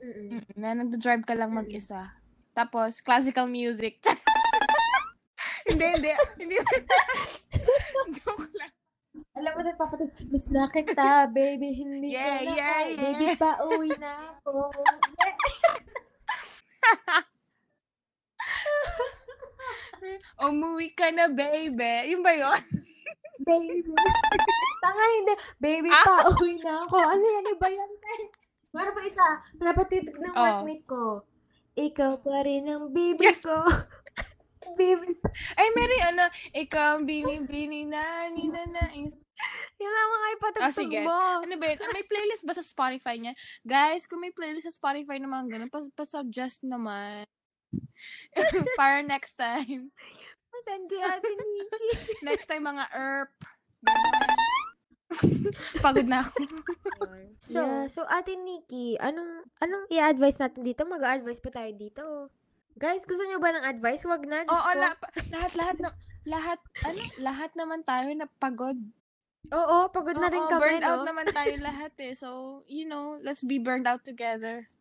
Mm-mm. 0.00 0.40
Mm, 0.40 0.44
Na 0.56 0.72
nagda-drive 0.72 1.24
ka 1.28 1.36
lang 1.36 1.52
mag-isa. 1.52 2.16
Tapos, 2.56 3.04
classical 3.04 3.44
music. 3.44 4.00
hindi, 5.68 5.84
hindi. 5.84 6.12
Hindi. 6.40 6.56
Joke 8.16 8.48
lang. 8.56 8.73
Alam 9.34 9.50
mo 9.50 9.60
na, 9.60 9.74
papatid, 9.74 10.14
miss 10.30 10.46
na 10.46 10.70
kita, 10.70 11.26
baby, 11.28 11.74
hindi 11.74 12.14
Yeah, 12.14 12.38
ka 12.38 12.44
na, 12.44 12.54
yeah, 12.54 12.74
ay, 12.78 12.90
baby, 12.94 13.26
yeah. 13.26 13.34
pa 13.34 13.50
uwi 13.66 13.90
na 13.98 14.10
ako. 14.30 14.52
Yeah. 14.70 15.34
Umuwi 20.44 20.92
ka 20.92 21.08
na, 21.10 21.26
baby. 21.26 22.12
Yun 22.12 22.22
ba 22.22 22.30
yun? 22.30 22.60
baby. 23.48 23.82
Tanga, 24.78 25.04
hindi. 25.10 25.34
Baby, 25.58 25.88
Ah. 25.90 26.04
pa 26.04 26.30
uwi 26.30 26.60
na 26.60 26.84
ako. 26.84 26.94
Ano 26.94 27.24
yan, 27.24 27.46
iba 27.48 27.68
yan. 27.68 27.90
Meron 28.70 28.92
pa 28.92 29.02
isa, 29.02 29.26
napatitig 29.56 30.14
ng 30.14 30.30
Oh. 30.30 30.42
workmate 30.60 30.84
ko. 30.84 31.02
Ikaw 31.74 32.22
pa 32.22 32.44
rin 32.44 32.68
ang 32.68 32.92
baby 32.92 33.34
ko. 33.42 33.56
baby. 34.74 35.10
Ay, 35.54 35.68
meron 35.72 36.02
ano, 36.08 36.24
ikaw 36.52 36.94
ang 36.94 37.04
bini-bini 37.04 37.82
na, 37.84 38.02
ni 38.28 38.46
na 38.46 38.62
nais. 38.62 39.14
Yan 39.74 39.90
lang 39.90 40.08
mga 40.08 40.22
Ah, 40.24 40.34
ipatugtog 40.34 40.74
sige. 40.86 41.00
mo. 41.02 41.18
Ano 41.40 41.54
ba 41.56 41.66
yun? 41.66 41.78
Ah, 41.78 41.90
May 41.90 42.04
playlist 42.04 42.44
ba 42.44 42.54
sa 42.54 42.62
Spotify 42.62 43.14
niya? 43.16 43.34
Guys, 43.60 44.06
kung 44.06 44.20
may 44.20 44.30
playlist 44.30 44.66
sa 44.66 44.76
Spotify 44.76 45.18
na 45.18 45.26
mga 45.26 45.46
ganun, 45.48 45.70
pas- 45.70 45.90
pa-suggest 45.90 46.62
naman. 46.62 47.26
Para 48.78 49.02
next 49.02 49.34
time. 49.34 49.90
Send 50.62 50.86
kay 50.86 51.02
Ate 51.02 51.26
Nikki. 51.26 51.88
Next 52.26 52.46
time, 52.46 52.62
mga 52.62 52.86
ERP. 52.88 53.34
Pagod 55.84 56.06
na 56.06 56.22
ako. 56.22 56.38
So, 57.36 57.60
so 57.90 58.00
Ate 58.06 58.34
Nikki, 58.34 58.96
anong 58.96 59.44
anong 59.58 59.84
i-advise 59.90 60.38
natin 60.38 60.62
dito? 60.62 60.86
Mag-advise 60.86 61.42
pa 61.42 61.50
tayo 61.52 61.70
dito. 61.74 62.02
Guys, 62.74 63.02
gusto 63.02 63.22
niyo 63.22 63.38
ba 63.38 63.50
ng 63.50 63.66
advice? 63.66 64.02
Wag 64.04 64.24
na. 64.24 64.46
Oo, 64.46 64.54
ko. 64.64 64.78
la- 64.78 64.98
lahat, 65.28 65.52
lahat, 65.54 65.76
na, 65.78 65.88
lahat, 66.24 66.58
ano, 66.82 67.00
lahat 67.20 67.50
naman 67.54 67.80
tayo 67.82 68.10
na 68.14 68.26
pagod. 68.38 68.78
Oo, 69.52 69.92
pagod 69.92 70.16
na 70.16 70.32
rin 70.32 70.40
Oo, 70.40 70.48
kami, 70.48 70.60
burned 70.60 70.84
out 70.86 71.04
no? 71.04 71.08
naman 71.12 71.26
tayo 71.34 71.52
lahat 71.60 71.92
eh. 72.00 72.16
So, 72.16 72.62
you 72.64 72.88
know, 72.88 73.20
let's 73.20 73.44
be 73.44 73.60
burned 73.60 73.84
out 73.84 74.00
together. 74.06 74.64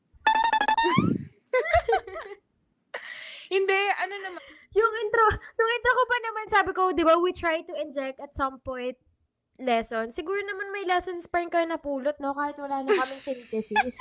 Hindi, 3.54 3.82
ano 4.00 4.16
naman. 4.18 4.42
Yung 4.74 4.94
intro, 5.06 5.26
yung 5.60 5.72
intro 5.78 5.92
ko 5.94 6.04
pa 6.08 6.18
naman, 6.24 6.46
sabi 6.50 6.72
ko, 6.74 6.82
di 6.96 7.06
ba, 7.06 7.20
we 7.20 7.36
try 7.36 7.62
to 7.62 7.74
inject 7.84 8.18
at 8.24 8.34
some 8.34 8.58
point 8.64 8.98
lesson. 9.62 10.10
Siguro 10.10 10.42
naman 10.42 10.74
may 10.74 10.88
lessons 10.88 11.30
pa 11.30 11.44
rin 11.44 11.52
kayo 11.52 11.68
napulot, 11.70 12.18
no? 12.18 12.34
Kahit 12.34 12.58
wala 12.58 12.82
na 12.82 12.90
kaming 12.90 13.22
synthesis. 13.28 13.98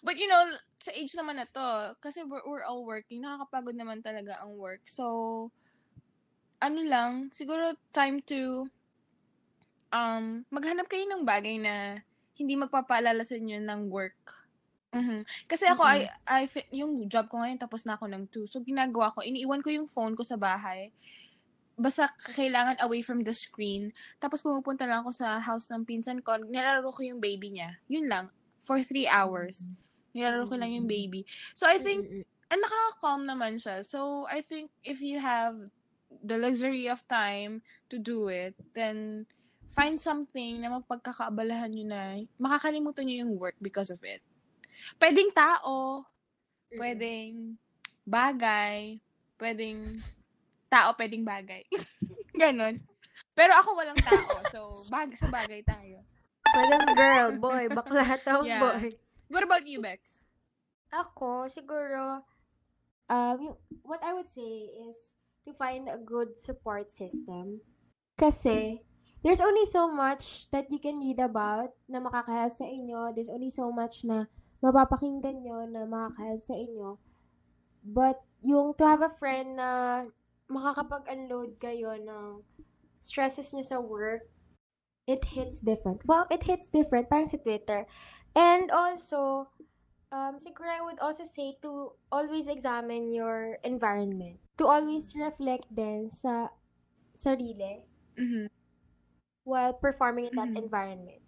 But 0.00 0.16
you 0.16 0.26
know, 0.26 0.42
sa 0.80 0.90
age 0.96 1.12
naman 1.14 1.36
na 1.36 1.46
to, 1.46 1.94
kasi 2.00 2.24
we're, 2.24 2.42
we're 2.48 2.64
all 2.64 2.82
working, 2.82 3.20
nakakapagod 3.20 3.76
naman 3.76 4.00
talaga 4.00 4.40
ang 4.40 4.56
work. 4.56 4.88
So, 4.88 5.52
ano 6.60 6.80
lang, 6.84 7.32
siguro 7.32 7.74
time 7.90 8.20
to 8.22 8.68
um 9.90 10.46
maghanap 10.54 10.86
kayo 10.86 11.02
ng 11.08 11.26
bagay 11.26 11.58
na 11.58 12.04
hindi 12.40 12.56
magpapaalala 12.56 13.20
sa 13.26 13.36
inyo 13.36 13.60
ng 13.60 13.92
work. 13.92 14.48
Mhm. 14.90 15.22
Kasi 15.46 15.70
ako, 15.70 15.86
I, 15.86 16.08
I, 16.26 16.50
fi- 16.50 16.66
yung 16.74 17.06
job 17.06 17.30
ko 17.30 17.38
ngayon, 17.38 17.62
tapos 17.62 17.86
na 17.86 17.94
ako 17.94 18.10
ng 18.10 18.26
2. 18.26 18.50
So, 18.50 18.58
ginagawa 18.58 19.14
ko, 19.14 19.22
iniiwan 19.22 19.62
ko 19.62 19.70
yung 19.70 19.86
phone 19.86 20.18
ko 20.18 20.26
sa 20.26 20.34
bahay. 20.34 20.90
Basta 21.78 22.10
kailangan 22.34 22.82
away 22.82 23.00
from 23.00 23.22
the 23.22 23.30
screen. 23.30 23.94
Tapos 24.18 24.42
pumupunta 24.42 24.84
lang 24.90 25.06
ako 25.06 25.14
sa 25.14 25.38
house 25.38 25.70
ng 25.70 25.86
pinsan 25.86 26.18
ko. 26.26 26.42
Nilalaro 26.42 26.90
ko 26.90 27.06
yung 27.06 27.22
baby 27.22 27.54
niya. 27.54 27.78
Yun 27.86 28.10
lang. 28.10 28.34
For 28.58 28.82
3 28.82 29.06
hours. 29.06 29.70
Nilalaro 30.10 30.50
ko 30.50 30.58
lang 30.58 30.74
yung 30.74 30.90
baby. 30.90 31.22
So, 31.54 31.70
I 31.70 31.78
think, 31.78 32.10
Mm-mm. 32.10 32.26
and 32.50 32.60
nakaka-calm 32.60 33.22
naman 33.30 33.62
siya. 33.62 33.86
So, 33.86 34.26
I 34.26 34.42
think 34.42 34.74
if 34.82 34.98
you 34.98 35.22
have 35.22 35.70
the 36.10 36.36
luxury 36.36 36.90
of 36.90 37.06
time 37.06 37.62
to 37.88 37.96
do 37.98 38.26
it, 38.28 38.58
then 38.74 39.26
find 39.70 39.96
something 40.02 40.58
na 40.58 40.82
mapagkakaabalahan 40.82 41.70
nyo 41.70 41.84
na 41.86 42.00
makakalimutan 42.42 43.06
nyo 43.06 43.16
yung 43.22 43.32
work 43.38 43.54
because 43.62 43.88
of 43.94 44.02
it. 44.02 44.18
Pwedeng 44.98 45.30
tao, 45.30 46.02
pwedeng 46.74 47.54
bagay, 48.02 48.98
pwedeng 49.38 49.78
tao, 50.66 50.90
pwedeng 50.98 51.22
bagay. 51.22 51.62
Ganon. 52.40 52.82
Pero 53.36 53.52
ako 53.54 53.78
walang 53.78 54.00
tao, 54.02 54.42
so 54.50 54.60
bag 54.90 55.14
sa 55.14 55.30
bagay 55.30 55.62
tayo. 55.62 56.02
Walang 56.50 56.86
girl, 56.98 57.30
boy, 57.38 57.70
bakla 57.70 58.02
Yeah. 58.42 58.58
boy. 58.58 58.98
What 59.30 59.46
about 59.46 59.62
you, 59.70 59.78
Bex? 59.78 60.26
Ako, 60.90 61.46
siguro, 61.46 62.26
um, 63.06 63.54
what 63.86 64.02
I 64.02 64.10
would 64.10 64.26
say 64.26 64.66
is 64.90 65.14
to 65.50 65.58
find 65.58 65.90
a 65.90 65.98
good 65.98 66.38
support 66.38 66.94
system. 66.94 67.60
Kasi, 68.14 68.86
there's 69.26 69.42
only 69.42 69.66
so 69.66 69.90
much 69.90 70.46
that 70.54 70.70
you 70.70 70.78
can 70.78 71.02
read 71.02 71.18
about 71.18 71.74
na 71.90 71.98
makakahelp 71.98 72.54
sa 72.54 72.64
inyo. 72.64 73.10
There's 73.10 73.32
only 73.32 73.50
so 73.50 73.74
much 73.74 74.06
na 74.06 74.30
mapapakinggan 74.62 75.42
nyo 75.42 75.66
na 75.66 75.84
makakahelp 75.84 76.40
sa 76.40 76.54
inyo. 76.54 76.96
But, 77.82 78.22
yung 78.46 78.78
to 78.78 78.84
have 78.86 79.02
a 79.02 79.12
friend 79.18 79.58
na 79.58 80.04
makakapag-unload 80.48 81.58
kayo 81.58 81.96
ng 81.98 82.44
stresses 83.00 83.52
nyo 83.52 83.64
sa 83.64 83.80
work, 83.80 84.28
it 85.08 85.24
hits 85.34 85.58
different. 85.58 86.06
Well, 86.06 86.30
it 86.30 86.46
hits 86.46 86.70
different, 86.70 87.10
parang 87.10 87.26
sa 87.26 87.40
Twitter. 87.40 87.88
And 88.36 88.70
also, 88.70 89.50
um, 90.12 90.38
siguro 90.38 90.68
I 90.70 90.82
would 90.82 90.98
also 91.00 91.24
say 91.24 91.56
to 91.62 91.92
always 92.12 92.48
examine 92.48 93.12
your 93.14 93.58
environment. 93.64 94.40
To 94.58 94.66
always 94.66 95.14
reflect 95.16 95.66
din 95.72 96.10
sa 96.10 96.50
sarili 97.14 97.86
Mhm. 98.16 98.48
while 99.44 99.72
performing 99.74 100.26
in 100.26 100.34
that 100.36 100.48
Mhm. 100.48 100.56
environment. 100.56 101.20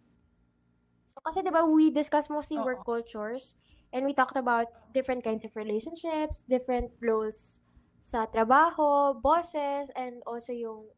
So, 1.07 1.21
kasi 1.21 1.45
diba 1.45 1.63
we 1.69 1.93
discussed 1.93 2.31
mostly 2.33 2.57
Oo. 2.59 2.65
work 2.65 2.83
cultures 2.85 3.55
and 3.93 4.05
we 4.09 4.15
talked 4.17 4.37
about 4.37 4.69
different 4.97 5.23
kinds 5.23 5.45
of 5.45 5.53
relationships, 5.57 6.43
different 6.49 6.97
flows 6.99 7.61
sa 8.01 8.27
trabaho, 8.27 9.15
bosses, 9.15 9.93
and 9.95 10.25
also 10.27 10.51
yung 10.57 10.89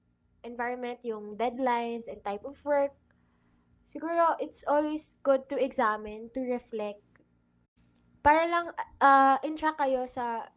environment, 0.46 1.02
yung 1.04 1.36
deadlines 1.36 2.06
and 2.06 2.22
type 2.24 2.44
of 2.46 2.56
work. 2.64 2.94
Siguro, 3.84 4.36
it's 4.40 4.64
always 4.66 5.16
good 5.22 5.48
to 5.52 5.56
examine, 5.60 6.32
to 6.32 6.40
reflect. 6.48 7.03
Para 8.24 8.48
lang 8.48 8.72
uh, 9.04 9.36
in-track 9.44 9.76
kayo 9.76 10.08
sa 10.08 10.48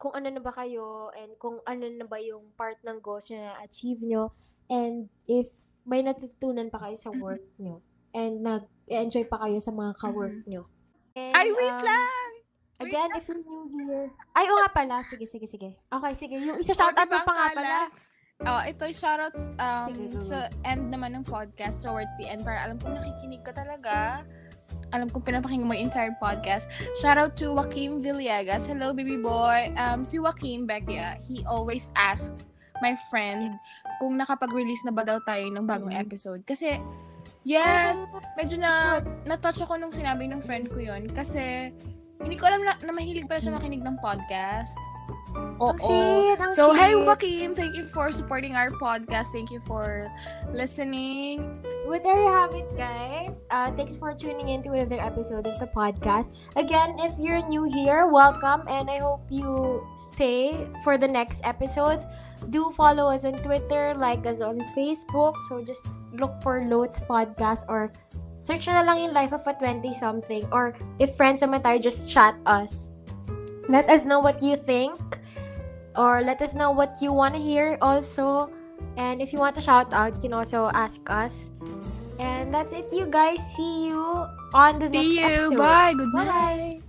kung 0.00 0.16
ano 0.16 0.32
na 0.32 0.40
ba 0.40 0.50
kayo 0.50 1.12
and 1.14 1.36
kung 1.38 1.60
ano 1.62 1.86
na 1.86 2.08
ba 2.08 2.18
yung 2.18 2.50
part 2.58 2.80
ng 2.82 2.98
goals 2.98 3.30
nyo 3.30 3.38
na 3.38 3.54
achieve 3.62 4.02
nyo 4.02 4.34
and 4.66 5.06
if 5.30 5.46
may 5.86 6.02
natutunan 6.02 6.72
pa 6.72 6.82
kayo 6.82 6.96
sa 6.98 7.14
work 7.22 7.44
nyo 7.60 7.78
and 8.10 8.42
nag-enjoy 8.42 9.28
pa 9.30 9.38
kayo 9.46 9.62
sa 9.62 9.70
mga 9.70 9.92
ka-work 10.00 10.36
nyo. 10.48 10.68
And, 11.16 11.32
Ay, 11.36 11.48
wait 11.52 11.76
um, 11.80 11.84
lang! 11.84 12.28
Wait 12.80 12.92
Again, 12.92 13.10
if 13.14 13.24
you're 13.28 13.40
new 13.40 13.62
here. 13.78 14.08
Ay, 14.34 14.44
oo 14.48 14.58
nga 14.58 14.70
pala. 14.72 14.96
Sige, 15.06 15.24
sige, 15.24 15.46
sige. 15.46 15.78
Okay, 15.88 16.12
sige. 16.16 16.36
Yung 16.40 16.58
isa 16.58 16.74
shoutout 16.74 16.98
Oh, 16.98 17.08
mo 17.08 17.14
diba 17.14 17.24
pa 17.24 17.32
nga 17.32 17.48
pala. 17.54 17.78
Oh, 18.42 18.60
ito 18.66 18.84
shoutout 18.90 19.36
um, 19.38 19.86
Sige, 19.86 20.04
sa 20.18 20.50
end 20.66 20.90
naman 20.90 21.14
ng 21.14 21.24
podcast 21.24 21.78
towards 21.78 22.10
the 22.18 22.26
end 22.26 22.42
para 22.42 22.58
alam 22.58 22.76
kong 22.82 22.98
nakikinig 22.98 23.40
ka 23.46 23.54
talaga. 23.54 24.26
Alam 24.92 25.08
kong 25.08 25.24
pinapakinggan 25.24 25.64
mo 25.64 25.72
yung 25.72 25.88
entire 25.88 26.12
podcast. 26.20 26.68
Shoutout 27.00 27.32
to 27.40 27.56
Joaquim 27.56 28.04
Villegas. 28.04 28.68
Hello, 28.68 28.92
baby 28.92 29.16
boy. 29.16 29.72
Um, 29.74 30.04
si 30.04 30.20
Joaquim, 30.20 30.68
Becky, 30.68 31.00
ah, 31.00 31.16
he 31.16 31.40
always 31.48 31.88
asks 31.96 32.52
my 32.84 32.92
friend 33.08 33.56
kung 33.96 34.18
nakapag-release 34.18 34.84
na 34.84 34.92
ba 34.92 35.00
daw 35.00 35.16
tayo 35.22 35.48
ng 35.48 35.64
bagong 35.64 35.94
Mhm. 35.94 36.02
episode. 36.02 36.40
Kasi, 36.44 36.76
yes, 37.40 38.04
medyo 38.36 38.58
na 38.58 39.00
na-touch 39.24 39.62
ako 39.62 39.78
nung 39.78 39.94
sinabi 39.94 40.28
ng 40.28 40.42
friend 40.42 40.68
ko 40.68 40.82
yon 40.82 41.08
kasi 41.08 41.72
hindi 42.20 42.36
ko 42.36 42.46
alam 42.46 42.62
na, 42.62 42.74
na 42.82 42.92
mahilig 42.92 43.26
pala 43.26 43.40
siya 43.40 43.54
makinig 43.54 43.82
ng 43.82 43.96
podcast. 43.98 44.78
Oo. 45.62 45.76
Ang 46.34 46.42
ang 46.42 46.50
So, 46.50 46.74
hey. 46.74 46.98
Joaquin! 46.98 47.54
Thank 47.54 47.78
you 47.78 47.86
for 47.86 48.10
supporting 48.10 48.58
our 48.58 48.74
podcast. 48.74 49.30
Thank 49.30 49.54
you 49.54 49.62
for 49.62 50.10
listening. 50.50 51.62
Well, 51.86 51.98
there 51.98 52.18
you 52.18 52.30
have 52.30 52.54
it, 52.54 52.66
guys. 52.78 53.46
Uh, 53.50 53.70
thanks 53.74 53.98
for 53.98 54.14
tuning 54.14 54.48
in 54.48 54.62
to 54.64 54.72
another 54.72 55.02
episode 55.02 55.46
of 55.46 55.58
the 55.58 55.66
podcast. 55.66 56.34
Again, 56.54 56.96
if 57.02 57.14
you're 57.18 57.42
new 57.46 57.66
here, 57.66 58.06
welcome, 58.06 58.62
and 58.70 58.88
I 58.88 59.02
hope 59.02 59.26
you 59.30 59.82
stay 59.98 60.62
for 60.86 60.96
the 60.96 61.08
next 61.10 61.42
episodes. 61.44 62.06
Do 62.50 62.70
follow 62.74 63.10
us 63.10 63.26
on 63.26 63.34
Twitter, 63.38 63.94
like 63.98 64.26
us 64.26 64.40
on 64.40 64.62
Facebook. 64.74 65.34
So 65.50 65.62
just 65.62 66.02
look 66.14 66.38
for 66.42 66.62
Loads 66.64 66.98
Podcast 67.02 67.66
or 67.66 67.90
search 68.38 68.66
na 68.66 68.82
lang 68.82 69.10
yung 69.10 69.14
Life 69.14 69.34
of 69.34 69.46
a 69.46 69.54
20-something. 69.54 70.50
Or 70.50 70.74
if 70.98 71.14
friends 71.18 71.42
naman 71.42 71.62
tayo, 71.62 71.82
just 71.82 72.10
chat 72.10 72.34
us. 72.46 72.90
Let 73.70 73.90
us 73.90 74.06
know 74.06 74.18
what 74.18 74.42
you 74.42 74.58
think. 74.58 75.21
Or 75.96 76.22
let 76.22 76.40
us 76.42 76.54
know 76.54 76.70
what 76.70 76.96
you 77.00 77.12
want 77.12 77.34
to 77.34 77.40
hear 77.40 77.78
also. 77.82 78.50
And 78.96 79.22
if 79.22 79.32
you 79.32 79.38
want 79.38 79.54
to 79.56 79.60
shout 79.60 79.92
out, 79.92 80.16
you 80.16 80.20
can 80.20 80.32
also 80.32 80.70
ask 80.74 81.00
us. 81.08 81.50
And 82.18 82.52
that's 82.52 82.72
it, 82.72 82.88
you 82.92 83.06
guys. 83.06 83.40
See 83.56 83.86
you 83.88 84.26
on 84.54 84.78
the 84.78 84.90
See 84.90 85.16
next 85.20 85.52
you. 85.52 85.56
episode. 85.56 85.58
Bye. 85.58 85.94
Good 85.94 86.12
Bye. 86.12 86.24
night. 86.24 86.82